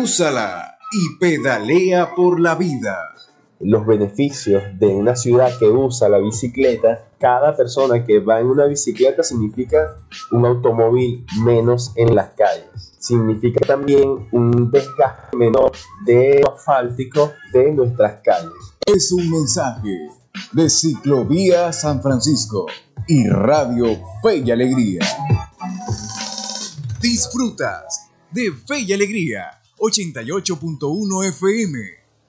Úsala 0.01 0.77
y 0.91 1.17
pedalea 1.19 2.15
por 2.15 2.39
la 2.39 2.55
vida. 2.55 3.13
Los 3.59 3.85
beneficios 3.85 4.63
de 4.77 4.87
una 4.87 5.15
ciudad 5.15 5.57
que 5.57 5.67
usa 5.67 6.09
la 6.09 6.17
bicicleta, 6.17 7.05
cada 7.19 7.55
persona 7.55 8.03
que 8.03 8.19
va 8.19 8.39
en 8.39 8.47
una 8.47 8.65
bicicleta 8.65 9.23
significa 9.23 9.97
un 10.31 10.45
automóvil 10.45 11.25
menos 11.43 11.93
en 11.95 12.15
las 12.15 12.31
calles 12.31 12.95
significa 13.05 13.65
también 13.65 14.27
un 14.31 14.71
desgaste 14.71 15.37
menor 15.37 15.71
de 16.05 16.41
asfáltico 16.43 17.33
de 17.53 17.71
nuestras 17.71 18.21
calles. 18.23 18.51
Es 18.85 19.11
un 19.11 19.29
mensaje 19.29 20.09
de 20.51 20.69
Ciclovía 20.69 21.71
San 21.71 22.01
Francisco 22.01 22.65
y 23.07 23.27
Radio 23.29 23.85
Fe 24.23 24.37
y 24.37 24.51
Alegría. 24.51 25.01
Disfrutas 26.99 28.09
de 28.31 28.51
y 28.79 28.93
Alegría 28.93 29.61
88.1 29.77 31.29
FM. 31.29 32.04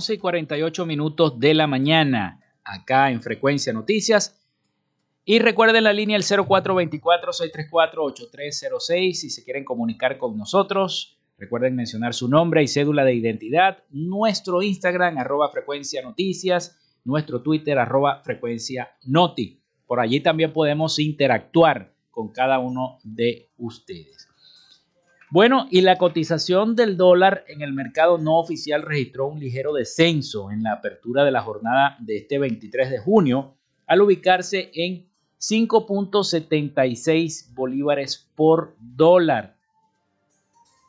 11 0.00 0.14
y 0.14 0.18
48 0.18 0.86
minutos 0.86 1.38
de 1.38 1.52
la 1.52 1.66
mañana, 1.66 2.40
acá 2.64 3.10
en 3.10 3.20
Frecuencia 3.20 3.74
Noticias. 3.74 4.42
Y 5.26 5.40
recuerden 5.40 5.84
la 5.84 5.92
línea 5.92 6.16
el 6.16 6.22
0424-634-8306 6.22 9.12
si 9.12 9.28
se 9.28 9.44
quieren 9.44 9.62
comunicar 9.62 10.16
con 10.16 10.38
nosotros. 10.38 11.20
Recuerden 11.36 11.76
mencionar 11.76 12.14
su 12.14 12.28
nombre 12.28 12.62
y 12.62 12.68
cédula 12.68 13.04
de 13.04 13.12
identidad. 13.12 13.84
Nuestro 13.90 14.62
Instagram, 14.62 15.18
arroba 15.18 15.50
frecuencia 15.50 16.00
noticias. 16.00 16.78
Nuestro 17.04 17.42
Twitter, 17.42 17.78
arroba 17.78 18.22
frecuencia 18.24 18.92
noti. 19.04 19.60
Por 19.86 20.00
allí 20.00 20.20
también 20.20 20.54
podemos 20.54 20.98
interactuar 20.98 21.92
con 22.10 22.32
cada 22.32 22.58
uno 22.58 23.00
de 23.04 23.50
ustedes. 23.58 24.29
Bueno, 25.32 25.68
y 25.70 25.82
la 25.82 25.96
cotización 25.96 26.74
del 26.74 26.96
dólar 26.96 27.44
en 27.46 27.62
el 27.62 27.72
mercado 27.72 28.18
no 28.18 28.40
oficial 28.40 28.82
registró 28.82 29.28
un 29.28 29.38
ligero 29.38 29.72
descenso 29.72 30.50
en 30.50 30.64
la 30.64 30.72
apertura 30.72 31.24
de 31.24 31.30
la 31.30 31.40
jornada 31.40 31.96
de 32.00 32.16
este 32.16 32.40
23 32.40 32.90
de 32.90 32.98
junio, 32.98 33.54
al 33.86 34.02
ubicarse 34.02 34.72
en 34.74 35.06
5.76 35.38 37.54
bolívares 37.54 38.28
por 38.34 38.74
dólar. 38.80 39.54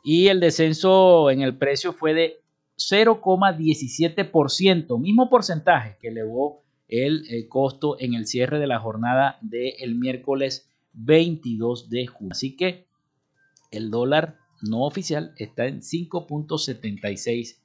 Y 0.02 0.26
el 0.26 0.40
descenso 0.40 1.30
en 1.30 1.42
el 1.42 1.56
precio 1.56 1.92
fue 1.92 2.12
de 2.12 2.40
0,17%, 2.76 4.98
mismo 4.98 5.30
porcentaje 5.30 5.98
que 6.00 6.08
elevó 6.08 6.64
el, 6.88 7.28
el, 7.30 7.48
costo 7.48 7.94
en 8.00 8.14
el 8.14 8.26
cierre 8.26 8.58
de 8.58 8.66
la 8.66 8.80
jornada 8.80 9.38
del 9.40 9.94
miércoles 9.94 10.68
22 10.94 11.90
de 11.90 12.08
junio. 12.08 12.32
Así 12.32 12.56
que 12.56 12.90
el 13.72 13.90
dólar 13.90 14.38
no 14.62 14.82
oficial 14.82 15.34
está 15.36 15.66
en 15.66 15.80
5.76 15.80 17.58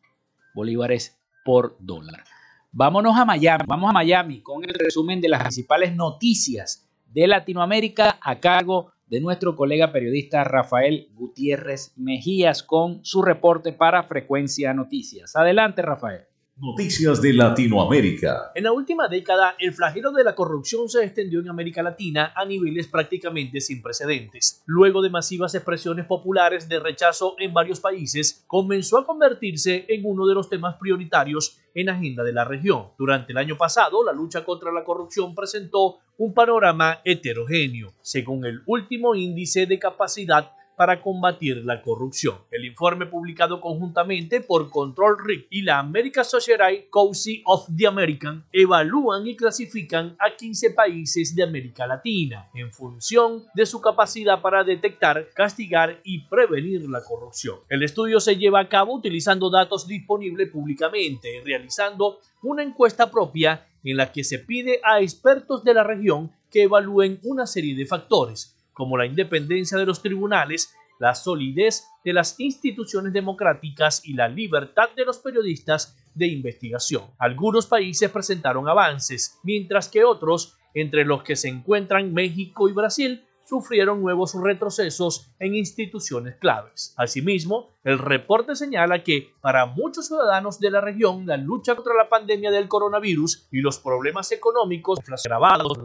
bolívares 0.55 1.19
por 1.45 1.77
dólar. 1.79 2.23
Vámonos 2.71 3.17
a 3.17 3.25
Miami, 3.25 3.63
vamos 3.67 3.89
a 3.89 3.93
Miami 3.93 4.41
con 4.41 4.63
el 4.63 4.73
resumen 4.73 5.21
de 5.21 5.29
las 5.29 5.41
principales 5.41 5.95
noticias 5.95 6.87
de 7.13 7.27
Latinoamérica 7.27 8.17
a 8.21 8.39
cargo 8.39 8.91
de 9.07 9.21
nuestro 9.21 9.55
colega 9.55 9.91
periodista 9.91 10.43
Rafael 10.43 11.09
Gutiérrez 11.13 11.93
Mejías 11.95 12.63
con 12.63 13.03
su 13.05 13.21
reporte 13.21 13.71
para 13.71 14.03
Frecuencia 14.03 14.73
Noticias. 14.73 15.35
Adelante, 15.35 15.81
Rafael. 15.81 16.25
Noticias 16.59 17.21
de 17.21 17.33
Latinoamérica. 17.33 18.51
En 18.55 18.63
la 18.63 18.71
última 18.71 19.07
década, 19.07 19.55
el 19.59 19.73
flagelo 19.73 20.11
de 20.11 20.23
la 20.23 20.33
corrupción 20.33 20.89
se 20.89 21.03
extendió 21.03 21.39
en 21.39 21.49
América 21.49 21.83
Latina 21.83 22.33
a 22.35 22.45
niveles 22.45 22.87
prácticamente 22.87 23.61
sin 23.61 23.83
precedentes. 23.83 24.63
Luego 24.65 25.03
de 25.03 25.11
masivas 25.11 25.53
expresiones 25.53 26.07
populares 26.07 26.67
de 26.67 26.79
rechazo 26.79 27.35
en 27.37 27.53
varios 27.53 27.79
países, 27.79 28.43
comenzó 28.47 28.97
a 28.97 29.05
convertirse 29.05 29.85
en 29.87 30.01
uno 30.03 30.25
de 30.25 30.33
los 30.33 30.49
temas 30.49 30.77
prioritarios 30.79 31.59
en 31.75 31.89
agenda 31.89 32.23
de 32.23 32.33
la 32.33 32.43
región. 32.43 32.87
Durante 32.97 33.33
el 33.33 33.37
año 33.37 33.55
pasado, 33.55 34.03
la 34.03 34.11
lucha 34.11 34.43
contra 34.43 34.71
la 34.71 34.83
corrupción 34.83 35.35
presentó 35.35 35.99
un 36.17 36.33
panorama 36.33 37.01
heterogéneo. 37.05 37.93
Según 38.01 38.45
el 38.45 38.63
último 38.65 39.13
índice 39.13 39.67
de 39.67 39.77
capacidad 39.77 40.56
para 40.77 41.01
combatir 41.01 41.65
la 41.65 41.81
corrupción. 41.81 42.37
El 42.51 42.63
informe 42.63 43.07
publicado 43.07 43.59
conjuntamente 43.59 44.41
por 44.41 44.69
Control 44.69 45.17
RIC 45.25 45.47
y 45.49 45.63
la 45.63 45.79
American 45.79 46.23
Society 46.23 46.87
Council 46.91 47.41
of 47.45 47.67
the 47.75 47.87
American 47.87 48.45
evalúan 48.53 49.25
y 49.25 49.35
clasifican 49.35 50.15
a 50.19 50.35
15 50.37 50.71
países 50.71 51.35
de 51.35 51.41
América 51.41 51.87
Latina 51.87 52.47
en 52.53 52.71
función 52.71 53.43
de 53.55 53.65
su 53.65 53.81
capacidad 53.81 54.39
para 54.39 54.63
detectar, 54.63 55.29
castigar 55.33 55.99
y 56.03 56.19
prevenir 56.27 56.87
la 56.87 57.03
corrupción. 57.03 57.57
El 57.69 57.81
estudio 57.81 58.19
se 58.19 58.37
lleva 58.37 58.59
a 58.59 58.69
cabo 58.69 58.93
utilizando 58.93 59.49
datos 59.49 59.87
disponibles 59.87 60.51
públicamente, 60.51 61.41
realizando 61.43 62.19
una 62.43 62.61
encuesta 62.61 63.09
propia 63.09 63.65
en 63.83 63.97
la 63.97 64.11
que 64.11 64.23
se 64.23 64.37
pide 64.37 64.79
a 64.83 65.01
expertos 65.01 65.63
de 65.63 65.73
la 65.73 65.83
región 65.83 66.31
que 66.51 66.63
evalúen 66.63 67.19
una 67.23 67.47
serie 67.47 67.75
de 67.75 67.87
factores 67.87 68.56
como 68.77 68.95
la 68.95 69.07
independencia 69.07 69.75
de 69.75 69.87
los 69.87 70.03
tribunales, 70.03 70.71
la 70.99 71.15
solidez 71.15 71.87
de 72.05 72.13
las 72.13 72.39
instituciones 72.39 73.11
democráticas 73.11 74.05
y 74.05 74.13
la 74.13 74.27
libertad 74.27 74.89
de 74.95 75.03
los 75.03 75.17
periodistas 75.17 75.97
de 76.13 76.27
investigación. 76.27 77.03
Algunos 77.17 77.65
países 77.65 78.11
presentaron 78.11 78.69
avances, 78.69 79.39
mientras 79.43 79.89
que 79.89 80.03
otros, 80.03 80.55
entre 80.75 81.05
los 81.05 81.23
que 81.23 81.35
se 81.35 81.49
encuentran 81.49 82.13
México 82.13 82.69
y 82.69 82.73
Brasil, 82.73 83.23
sufrieron 83.47 84.01
nuevos 84.01 84.35
retrocesos 84.39 85.31
en 85.39 85.55
instituciones 85.55 86.35
claves. 86.35 86.93
Asimismo, 86.97 87.71
el 87.83 87.97
reporte 87.97 88.55
señala 88.55 89.03
que 89.03 89.33
para 89.41 89.65
muchos 89.65 90.07
ciudadanos 90.07 90.59
de 90.59 90.69
la 90.69 90.81
región 90.81 91.25
la 91.25 91.37
lucha 91.37 91.73
contra 91.73 91.95
la 91.95 92.09
pandemia 92.09 92.51
del 92.51 92.67
coronavirus 92.67 93.47
y 93.51 93.61
los 93.61 93.79
problemas 93.79 94.31
económicos 94.33 94.99
agravados 95.07 95.79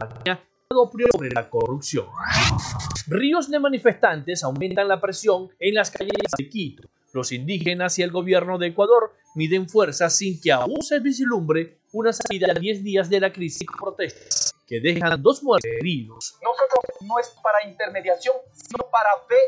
sobre 1.11 1.29
la 1.29 1.49
corrupción. 1.49 2.05
Ríos 3.07 3.49
de 3.49 3.59
manifestantes 3.59 4.43
aumentan 4.43 4.87
la 4.87 4.99
presión 4.99 5.49
en 5.59 5.75
las 5.75 5.91
calles 5.91 6.31
de 6.37 6.49
Quito. 6.49 6.83
Los 7.13 7.31
indígenas 7.31 7.99
y 7.99 8.01
el 8.01 8.11
gobierno 8.11 8.57
de 8.57 8.67
Ecuador 8.67 9.13
miden 9.35 9.69
fuerzas 9.69 10.17
sin 10.17 10.39
que 10.41 10.51
aún 10.51 10.81
se 10.81 10.99
vislumbre 10.99 11.77
una 11.91 12.11
salida 12.11 12.53
de 12.53 12.59
10 12.59 12.83
días 12.83 13.09
de 13.09 13.19
la 13.19 13.31
crisis 13.31 13.67
protestas 13.79 14.52
que 14.65 14.79
dejan 14.79 15.21
dos 15.21 15.43
muertos 15.43 15.69
heridos. 15.79 16.37
Nosotros 16.41 17.01
no 17.01 17.19
es 17.19 17.29
para 17.41 17.67
intermediación, 17.67 18.35
sino 18.51 18.89
para 18.89 19.09
ver 19.29 19.39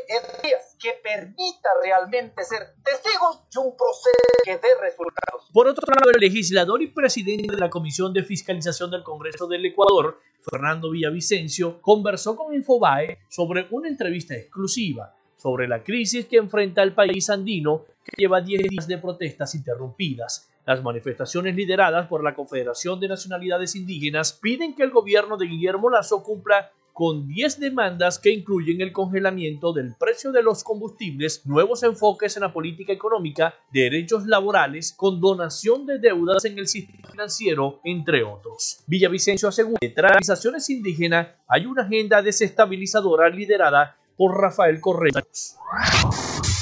que 0.78 0.92
permita 1.02 1.68
realmente 1.82 2.44
ser 2.44 2.74
testigos 2.84 3.40
de 3.52 3.60
un 3.60 3.76
proceso 3.76 4.42
que 4.44 4.58
dé 4.58 4.68
resultados. 4.80 5.50
Por 5.52 5.66
otro 5.66 5.84
lado, 5.92 6.10
el 6.10 6.20
legislador 6.20 6.82
y 6.82 6.88
presidente 6.88 7.54
de 7.54 7.58
la 7.58 7.70
Comisión 7.70 8.12
de 8.12 8.22
Fiscalización 8.22 8.90
del 8.90 9.02
Congreso 9.02 9.46
del 9.46 9.64
Ecuador, 9.64 10.20
Fernando 10.42 10.90
Villavicencio, 10.90 11.80
conversó 11.80 12.36
con 12.36 12.54
Infobae 12.54 13.18
sobre 13.28 13.66
una 13.70 13.88
entrevista 13.88 14.34
exclusiva 14.34 15.14
sobre 15.36 15.68
la 15.68 15.84
crisis 15.84 16.26
que 16.26 16.38
enfrenta 16.38 16.82
el 16.82 16.94
país 16.94 17.30
andino 17.30 17.84
que 18.02 18.12
lleva 18.16 18.40
10 18.40 18.68
días 18.68 18.88
de 18.88 18.98
protestas 18.98 19.54
interrumpidas. 19.54 20.48
Las 20.66 20.82
manifestaciones 20.82 21.54
lideradas 21.54 22.08
por 22.08 22.24
la 22.24 22.34
Confederación 22.34 22.98
de 22.98 23.06
Nacionalidades 23.06 23.76
Indígenas 23.76 24.32
piden 24.32 24.74
que 24.74 24.82
el 24.82 24.90
gobierno 24.90 25.36
de 25.36 25.46
Guillermo 25.46 25.90
Lazo 25.90 26.24
cumpla 26.24 26.72
con 26.92 27.28
10 27.28 27.60
demandas 27.60 28.18
que 28.18 28.30
incluyen 28.30 28.80
el 28.80 28.90
congelamiento 28.90 29.72
del 29.72 29.94
precio 29.94 30.32
de 30.32 30.42
los 30.42 30.64
combustibles, 30.64 31.46
nuevos 31.46 31.84
enfoques 31.84 32.36
en 32.36 32.42
la 32.42 32.52
política 32.52 32.92
económica, 32.92 33.54
derechos 33.70 34.26
laborales, 34.26 34.92
condonación 34.96 35.86
de 35.86 36.00
deudas 36.00 36.44
en 36.46 36.58
el 36.58 36.66
sistema 36.66 37.06
financiero, 37.10 37.80
entre 37.84 38.24
otros. 38.24 38.82
Villavicencio 38.88 39.48
asegura 39.48 39.78
que 39.80 39.90
tras 39.90 40.10
organizaciones 40.10 40.68
indígenas 40.68 41.28
hay 41.46 41.66
una 41.66 41.82
agenda 41.82 42.22
desestabilizadora 42.22 43.28
liderada 43.28 43.98
por 44.16 44.40
Rafael 44.40 44.80
Correa. 44.80 45.22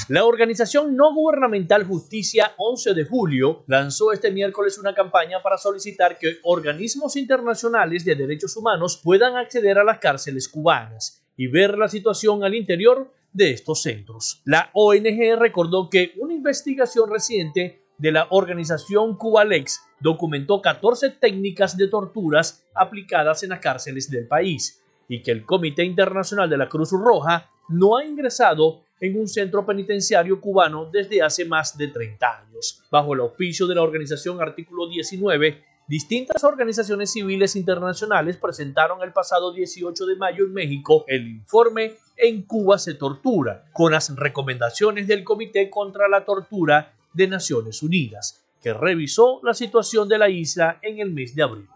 La 0.08 0.26
organización 0.26 0.96
no 0.96 1.14
gubernamental 1.14 1.84
Justicia 1.84 2.52
11 2.58 2.92
de 2.92 3.06
Julio 3.06 3.64
lanzó 3.68 4.12
este 4.12 4.30
miércoles 4.30 4.76
una 4.76 4.94
campaña 4.94 5.42
para 5.42 5.56
solicitar 5.56 6.18
que 6.18 6.36
organismos 6.42 7.16
internacionales 7.16 8.04
de 8.04 8.14
derechos 8.14 8.54
humanos 8.58 9.00
puedan 9.02 9.36
acceder 9.36 9.78
a 9.78 9.84
las 9.84 10.00
cárceles 10.00 10.46
cubanas 10.46 11.24
y 11.38 11.46
ver 11.46 11.78
la 11.78 11.88
situación 11.88 12.44
al 12.44 12.54
interior 12.54 13.10
de 13.32 13.52
estos 13.52 13.80
centros. 13.80 14.42
La 14.44 14.68
ONG 14.74 15.38
recordó 15.38 15.88
que 15.88 16.12
una 16.18 16.34
investigación 16.34 17.10
reciente 17.10 17.86
de 17.96 18.12
la 18.12 18.26
organización 18.28 19.16
Cubalex 19.16 19.80
documentó 20.00 20.60
14 20.60 21.12
técnicas 21.12 21.78
de 21.78 21.88
torturas 21.88 22.66
aplicadas 22.74 23.42
en 23.42 23.50
las 23.50 23.60
cárceles 23.60 24.10
del 24.10 24.28
país 24.28 24.82
y 25.08 25.22
que 25.22 25.30
el 25.30 25.46
Comité 25.46 25.82
Internacional 25.82 26.50
de 26.50 26.58
la 26.58 26.68
Cruz 26.68 26.90
Roja 26.92 27.50
no 27.70 27.96
ha 27.96 28.04
ingresado 28.04 28.82
en 29.04 29.20
un 29.20 29.28
centro 29.28 29.66
penitenciario 29.66 30.40
cubano 30.40 30.88
desde 30.90 31.20
hace 31.20 31.44
más 31.44 31.76
de 31.76 31.88
30 31.88 32.40
años. 32.40 32.82
Bajo 32.90 33.12
el 33.12 33.20
auspicio 33.20 33.66
de 33.66 33.74
la 33.74 33.82
organización 33.82 34.40
Artículo 34.40 34.88
19, 34.88 35.62
distintas 35.86 36.42
organizaciones 36.42 37.12
civiles 37.12 37.54
internacionales 37.54 38.38
presentaron 38.38 39.02
el 39.02 39.12
pasado 39.12 39.52
18 39.52 40.06
de 40.06 40.16
mayo 40.16 40.46
en 40.46 40.54
México 40.54 41.04
el 41.06 41.28
informe 41.28 41.96
En 42.16 42.42
Cuba 42.42 42.78
se 42.78 42.94
tortura, 42.94 43.66
con 43.74 43.92
las 43.92 44.14
recomendaciones 44.16 45.06
del 45.06 45.22
Comité 45.22 45.68
contra 45.68 46.08
la 46.08 46.24
Tortura 46.24 46.94
de 47.12 47.28
Naciones 47.28 47.82
Unidas, 47.82 48.43
que 48.64 48.72
revisó 48.72 49.40
la 49.42 49.52
situación 49.52 50.08
de 50.08 50.16
la 50.16 50.30
isla 50.30 50.78
en 50.80 50.98
el 50.98 51.10
mes 51.12 51.34
de 51.34 51.42
abril. 51.42 51.68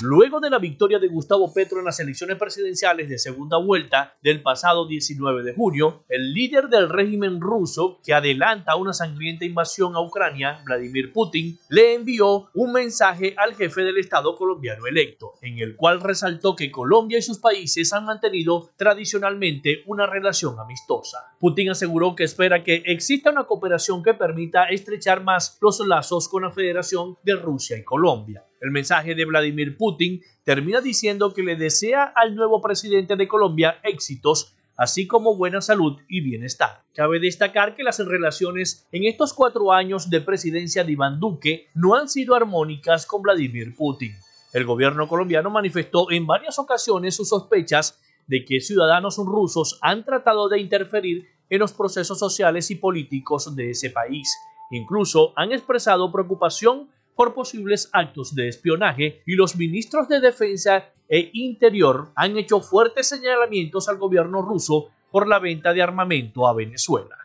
Luego 0.00 0.40
de 0.40 0.48
la 0.48 0.58
victoria 0.58 0.98
de 0.98 1.08
Gustavo 1.08 1.52
Petro 1.52 1.78
en 1.78 1.84
las 1.84 2.00
elecciones 2.00 2.38
presidenciales 2.38 3.08
de 3.08 3.18
segunda 3.18 3.58
vuelta 3.58 4.16
del 4.22 4.42
pasado 4.42 4.86
19 4.86 5.42
de 5.42 5.54
junio, 5.54 6.04
el 6.08 6.32
líder 6.32 6.68
del 6.68 6.88
régimen 6.88 7.38
ruso 7.38 8.00
que 8.02 8.14
adelanta 8.14 8.76
una 8.76 8.94
sangrienta 8.94 9.44
invasión 9.44 9.94
a 9.94 10.00
Ucrania, 10.00 10.62
Vladimir 10.64 11.12
Putin, 11.12 11.58
le 11.68 11.94
envió 11.94 12.48
un 12.54 12.72
mensaje 12.72 13.34
al 13.36 13.54
jefe 13.54 13.82
del 13.82 13.98
Estado 13.98 14.36
colombiano 14.36 14.86
electo, 14.86 15.34
en 15.42 15.58
el 15.58 15.76
cual 15.76 16.00
resaltó 16.00 16.56
que 16.56 16.70
Colombia 16.70 17.18
y 17.18 17.22
sus 17.22 17.38
países 17.38 17.92
han 17.92 18.06
mantenido 18.06 18.70
tradicionalmente 18.76 19.82
una 19.86 20.06
relación 20.06 20.58
amistosa. 20.58 21.33
Putin 21.44 21.68
aseguró 21.68 22.16
que 22.16 22.24
espera 22.24 22.64
que 22.64 22.82
exista 22.86 23.28
una 23.28 23.44
cooperación 23.44 24.02
que 24.02 24.14
permita 24.14 24.64
estrechar 24.64 25.22
más 25.22 25.58
los 25.60 25.78
lazos 25.86 26.26
con 26.26 26.44
la 26.44 26.50
Federación 26.50 27.18
de 27.22 27.34
Rusia 27.34 27.76
y 27.76 27.84
Colombia. 27.84 28.46
El 28.62 28.70
mensaje 28.70 29.14
de 29.14 29.26
Vladimir 29.26 29.76
Putin 29.76 30.22
termina 30.42 30.80
diciendo 30.80 31.34
que 31.34 31.42
le 31.42 31.56
desea 31.56 32.04
al 32.16 32.34
nuevo 32.34 32.62
presidente 32.62 33.14
de 33.16 33.28
Colombia 33.28 33.78
éxitos 33.82 34.56
así 34.78 35.06
como 35.06 35.36
buena 35.36 35.60
salud 35.60 36.00
y 36.08 36.22
bienestar. 36.22 36.82
Cabe 36.94 37.20
destacar 37.20 37.76
que 37.76 37.82
las 37.82 37.98
relaciones 37.98 38.88
en 38.90 39.04
estos 39.04 39.34
cuatro 39.34 39.70
años 39.70 40.08
de 40.08 40.22
presidencia 40.22 40.82
de 40.82 40.92
Iván 40.92 41.20
Duque 41.20 41.66
no 41.74 41.94
han 41.94 42.08
sido 42.08 42.34
armónicas 42.34 43.04
con 43.04 43.20
Vladimir 43.20 43.74
Putin. 43.76 44.14
El 44.54 44.64
gobierno 44.64 45.06
colombiano 45.08 45.50
manifestó 45.50 46.10
en 46.10 46.26
varias 46.26 46.58
ocasiones 46.58 47.16
sus 47.16 47.28
sospechas 47.28 48.00
de 48.26 48.44
que 48.46 48.60
ciudadanos 48.60 49.18
rusos 49.18 49.78
han 49.82 50.04
tratado 50.04 50.48
de 50.48 50.58
interferir 50.58 51.33
en 51.54 51.60
los 51.60 51.72
procesos 51.72 52.18
sociales 52.18 52.70
y 52.70 52.76
políticos 52.76 53.54
de 53.54 53.70
ese 53.70 53.90
país. 53.90 54.28
Incluso 54.70 55.32
han 55.36 55.52
expresado 55.52 56.10
preocupación 56.10 56.88
por 57.14 57.34
posibles 57.34 57.88
actos 57.92 58.34
de 58.34 58.48
espionaje 58.48 59.22
y 59.26 59.34
los 59.34 59.56
ministros 59.56 60.08
de 60.08 60.20
Defensa 60.20 60.90
e 61.08 61.30
Interior 61.34 62.10
han 62.16 62.36
hecho 62.36 62.60
fuertes 62.60 63.08
señalamientos 63.08 63.88
al 63.88 63.98
gobierno 63.98 64.42
ruso 64.42 64.88
por 65.10 65.28
la 65.28 65.38
venta 65.38 65.72
de 65.72 65.82
armamento 65.82 66.46
a 66.46 66.54
Venezuela. 66.54 67.16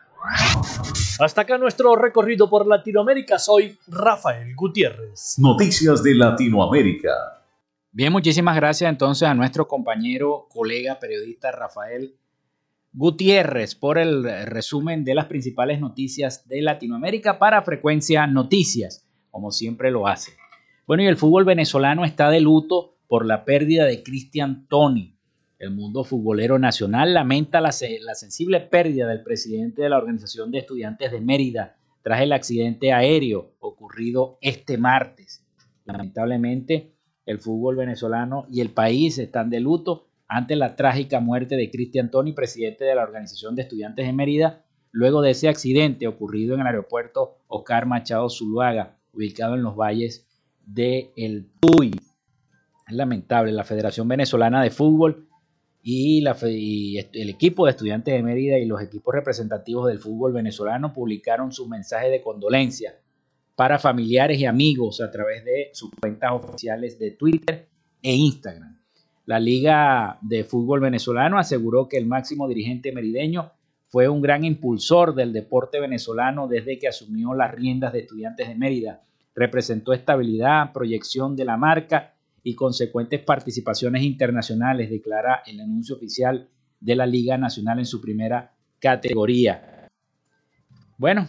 Hasta 1.18 1.40
acá 1.42 1.58
nuestro 1.58 1.96
recorrido 1.96 2.48
por 2.48 2.66
Latinoamérica. 2.66 3.38
Soy 3.38 3.76
Rafael 3.88 4.54
Gutiérrez. 4.54 5.36
Noticias 5.38 6.02
de 6.02 6.14
Latinoamérica. 6.14 7.42
Bien, 7.92 8.12
muchísimas 8.12 8.54
gracias 8.54 8.88
entonces 8.88 9.28
a 9.28 9.34
nuestro 9.34 9.66
compañero, 9.66 10.46
colega, 10.48 11.00
periodista 11.00 11.50
Rafael 11.50 12.14
Gutiérrez 12.92 13.76
por 13.76 13.98
el 13.98 14.24
resumen 14.46 15.04
de 15.04 15.14
las 15.14 15.26
principales 15.26 15.80
noticias 15.80 16.48
de 16.48 16.60
Latinoamérica 16.60 17.38
para 17.38 17.62
Frecuencia 17.62 18.26
Noticias, 18.26 19.06
como 19.30 19.52
siempre 19.52 19.92
lo 19.92 20.08
hace. 20.08 20.32
Bueno, 20.88 21.04
y 21.04 21.06
el 21.06 21.16
fútbol 21.16 21.44
venezolano 21.44 22.04
está 22.04 22.30
de 22.30 22.40
luto 22.40 22.96
por 23.06 23.26
la 23.26 23.44
pérdida 23.44 23.84
de 23.84 24.02
Cristian 24.02 24.66
Toni. 24.66 25.16
El 25.60 25.70
mundo 25.70 26.02
futbolero 26.02 26.58
nacional 26.58 27.14
lamenta 27.14 27.60
la, 27.60 27.70
la 28.00 28.14
sensible 28.16 28.60
pérdida 28.60 29.06
del 29.06 29.22
presidente 29.22 29.82
de 29.82 29.88
la 29.88 29.98
Organización 29.98 30.50
de 30.50 30.58
Estudiantes 30.58 31.12
de 31.12 31.20
Mérida 31.20 31.76
tras 32.02 32.22
el 32.22 32.32
accidente 32.32 32.92
aéreo 32.92 33.52
ocurrido 33.60 34.36
este 34.40 34.78
martes. 34.78 35.46
Lamentablemente, 35.84 36.92
el 37.24 37.38
fútbol 37.38 37.76
venezolano 37.76 38.46
y 38.50 38.62
el 38.62 38.70
país 38.70 39.18
están 39.18 39.48
de 39.48 39.60
luto 39.60 40.09
ante 40.30 40.54
la 40.54 40.76
trágica 40.76 41.18
muerte 41.18 41.56
de 41.56 41.72
Cristian 41.72 42.08
Toni, 42.08 42.32
presidente 42.32 42.84
de 42.84 42.94
la 42.94 43.02
Organización 43.02 43.56
de 43.56 43.62
Estudiantes 43.62 44.06
de 44.06 44.12
Mérida, 44.12 44.64
luego 44.92 45.22
de 45.22 45.32
ese 45.32 45.48
accidente 45.48 46.06
ocurrido 46.06 46.54
en 46.54 46.60
el 46.60 46.68
aeropuerto 46.68 47.38
Oscar 47.48 47.84
Machado 47.84 48.30
Zuluaga, 48.30 48.96
ubicado 49.12 49.56
en 49.56 49.64
los 49.64 49.74
valles 49.74 50.28
de 50.64 51.10
El 51.16 51.50
Tuy. 51.58 51.90
Es 52.86 52.94
lamentable, 52.94 53.50
la 53.50 53.64
Federación 53.64 54.06
Venezolana 54.06 54.62
de 54.62 54.70
Fútbol 54.70 55.26
y, 55.82 56.22
y 56.44 56.98
el 56.98 57.28
equipo 57.28 57.64
de 57.64 57.72
estudiantes 57.72 58.14
de 58.14 58.22
Mérida 58.22 58.56
y 58.56 58.66
los 58.66 58.80
equipos 58.80 59.12
representativos 59.12 59.88
del 59.88 59.98
fútbol 59.98 60.32
venezolano 60.32 60.92
publicaron 60.92 61.50
sus 61.50 61.66
mensajes 61.66 62.12
de 62.12 62.22
condolencia 62.22 62.94
para 63.56 63.80
familiares 63.80 64.38
y 64.38 64.46
amigos 64.46 65.00
a 65.00 65.10
través 65.10 65.44
de 65.44 65.70
sus 65.72 65.90
cuentas 66.00 66.30
oficiales 66.30 67.00
de 67.00 67.10
Twitter 67.10 67.68
e 68.00 68.14
Instagram. 68.14 68.79
La 69.26 69.38
Liga 69.38 70.18
de 70.22 70.44
Fútbol 70.44 70.80
Venezolano 70.80 71.38
aseguró 71.38 71.88
que 71.88 71.98
el 71.98 72.06
máximo 72.06 72.48
dirigente 72.48 72.92
merideño 72.92 73.52
fue 73.88 74.08
un 74.08 74.22
gran 74.22 74.44
impulsor 74.44 75.14
del 75.14 75.32
deporte 75.32 75.80
venezolano 75.80 76.48
desde 76.48 76.78
que 76.78 76.88
asumió 76.88 77.34
las 77.34 77.52
riendas 77.52 77.92
de 77.92 78.00
estudiantes 78.00 78.48
de 78.48 78.54
Mérida. 78.54 79.02
Representó 79.34 79.92
estabilidad, 79.92 80.72
proyección 80.72 81.36
de 81.36 81.44
la 81.44 81.56
marca 81.56 82.14
y 82.42 82.54
consecuentes 82.54 83.20
participaciones 83.20 84.02
internacionales, 84.02 84.90
declara 84.90 85.42
el 85.46 85.60
anuncio 85.60 85.96
oficial 85.96 86.48
de 86.78 86.94
la 86.94 87.06
Liga 87.06 87.36
Nacional 87.36 87.80
en 87.80 87.86
su 87.86 88.00
primera 88.00 88.54
categoría. 88.78 89.88
Bueno, 90.96 91.28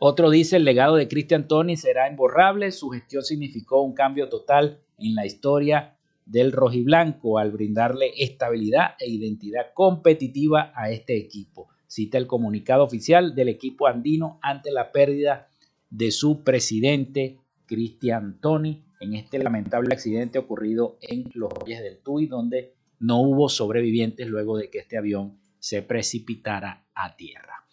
otro 0.00 0.30
dice 0.30 0.56
el 0.56 0.64
legado 0.64 0.96
de 0.96 1.06
Cristian 1.06 1.48
Toni 1.48 1.76
será 1.76 2.08
imborrable, 2.08 2.72
su 2.72 2.88
gestión 2.88 3.22
significó 3.22 3.82
un 3.82 3.94
cambio 3.94 4.28
total 4.28 4.80
en 4.96 5.14
la 5.14 5.26
historia 5.26 5.97
del 6.28 6.52
rojiblanco 6.52 7.38
al 7.38 7.50
brindarle 7.50 8.12
estabilidad 8.16 8.90
e 9.00 9.08
identidad 9.08 9.72
competitiva 9.74 10.72
a 10.74 10.90
este 10.90 11.16
equipo. 11.16 11.68
Cita 11.86 12.18
el 12.18 12.26
comunicado 12.26 12.84
oficial 12.84 13.34
del 13.34 13.48
equipo 13.48 13.86
andino 13.86 14.38
ante 14.42 14.70
la 14.70 14.92
pérdida 14.92 15.48
de 15.88 16.10
su 16.10 16.44
presidente 16.44 17.38
Cristian 17.66 18.40
Toni 18.40 18.84
en 19.00 19.14
este 19.14 19.38
lamentable 19.38 19.94
accidente 19.94 20.38
ocurrido 20.38 20.98
en 21.00 21.30
los 21.32 21.50
Valles 21.50 21.82
del 21.82 21.98
Tuy, 21.98 22.26
donde 22.26 22.74
no 22.98 23.22
hubo 23.22 23.48
sobrevivientes 23.48 24.26
luego 24.26 24.58
de 24.58 24.68
que 24.68 24.80
este 24.80 24.98
avión 24.98 25.38
se 25.58 25.80
precipitara 25.82 26.86
a 26.94 27.16
tierra. 27.16 27.64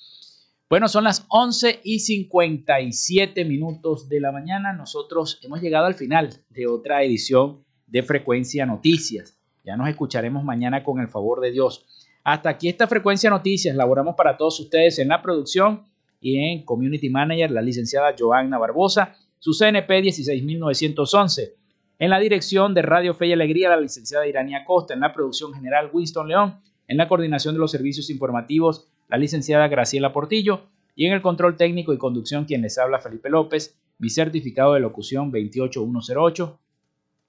Bueno, 0.70 0.88
son 0.88 1.03
las 1.03 1.26
11 1.30 1.82
y 1.84 1.99
57 1.99 3.43
minutos 3.43 4.08
de 4.08 4.20
la 4.20 4.32
mañana. 4.32 4.72
Nosotros 4.74 5.39
hemos 5.43 5.62
llegado 5.62 5.88
al 5.88 5.95
final 5.95 6.30
de 6.49 6.68
otra 6.68 7.03
edición 7.03 7.64
de 7.88 8.03
Frecuencia 8.03 8.65
Noticias. 8.65 9.38
Ya 9.63 9.75
nos 9.75 9.89
escucharemos 9.89 10.43
mañana 10.43 10.83
con 10.83 10.99
el 10.99 11.07
favor 11.07 11.41
de 11.41 11.51
Dios. 11.51 11.86
Hasta 12.23 12.49
aquí 12.49 12.69
esta 12.69 12.88
Frecuencia 12.88 13.29
Noticias. 13.29 13.75
Laboramos 13.75 14.15
para 14.15 14.38
todos 14.38 14.59
ustedes 14.59 14.99
en 14.99 15.09
la 15.09 15.21
producción 15.21 15.83
y 16.19 16.38
en 16.38 16.65
Community 16.65 17.09
Manager, 17.09 17.51
la 17.51 17.61
licenciada 17.61 18.15
Joanna 18.17 18.57
Barbosa, 18.57 19.15
su 19.39 19.53
CNP 19.53 20.01
16911. 20.01 21.55
En 21.97 22.09
la 22.09 22.19
dirección 22.19 22.73
de 22.73 22.81
Radio 22.81 23.13
Fe 23.13 23.27
y 23.27 23.33
Alegría, 23.33 23.69
la 23.69 23.79
licenciada 23.79 24.27
Irania 24.27 24.65
Costa. 24.65 24.93
En 24.93 24.99
la 24.99 25.13
producción 25.13 25.53
general, 25.53 25.89
Winston 25.93 26.27
León. 26.27 26.59
En 26.88 26.97
la 26.97 27.07
coordinación 27.07 27.55
de 27.55 27.59
los 27.59 27.71
servicios 27.71 28.09
informativos, 28.09 28.88
la 29.07 29.17
licenciada 29.17 29.67
Graciela 29.67 30.11
Portillo. 30.11 30.63
Y 30.95 31.05
en 31.05 31.13
el 31.13 31.21
control 31.21 31.57
técnico 31.57 31.93
y 31.93 31.97
conducción, 31.97 32.45
quien 32.45 32.61
les 32.61 32.77
habla, 32.77 32.99
Felipe 32.99 33.29
López. 33.29 33.77
Mi 33.97 34.09
certificado 34.09 34.73
de 34.73 34.81
locución 34.81 35.31
28108 35.31 36.59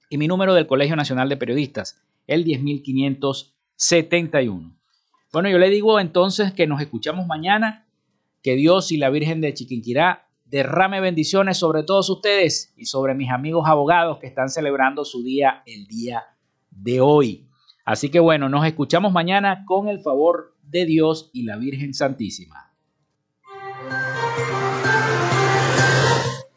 y 0.09 0.17
mi 0.17 0.27
número 0.27 0.53
del 0.53 0.67
Colegio 0.67 0.95
Nacional 0.95 1.27
de 1.29 1.37
Periodistas, 1.37 2.01
el 2.27 2.43
10571. 2.43 4.75
Bueno, 5.33 5.49
yo 5.49 5.57
le 5.57 5.69
digo 5.69 5.99
entonces 5.99 6.53
que 6.53 6.67
nos 6.67 6.79
escuchamos 6.81 7.25
mañana, 7.27 7.85
que 8.41 8.55
Dios 8.55 8.91
y 8.91 8.97
la 8.97 9.09
Virgen 9.09 9.41
de 9.41 9.53
Chiquinquirá 9.53 10.27
derrame 10.45 11.01
bendiciones 11.01 11.57
sobre 11.57 11.83
todos 11.83 12.09
ustedes 12.09 12.73
y 12.77 12.85
sobre 12.85 13.13
mis 13.13 13.29
amigos 13.29 13.67
abogados 13.67 14.19
que 14.19 14.27
están 14.27 14.49
celebrando 14.49 15.03
su 15.03 15.23
día 15.23 15.63
el 15.65 15.87
día 15.87 16.23
de 16.71 17.01
hoy. 17.01 17.49
Así 17.83 18.09
que 18.09 18.19
bueno, 18.19 18.47
nos 18.49 18.65
escuchamos 18.65 19.11
mañana 19.11 19.65
con 19.65 19.89
el 19.89 19.99
favor 19.99 20.55
de 20.63 20.85
Dios 20.85 21.29
y 21.33 21.43
la 21.43 21.57
Virgen 21.57 21.93
Santísima. 21.93 22.66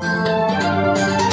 Thank 0.00 1.26
you. 1.26 1.31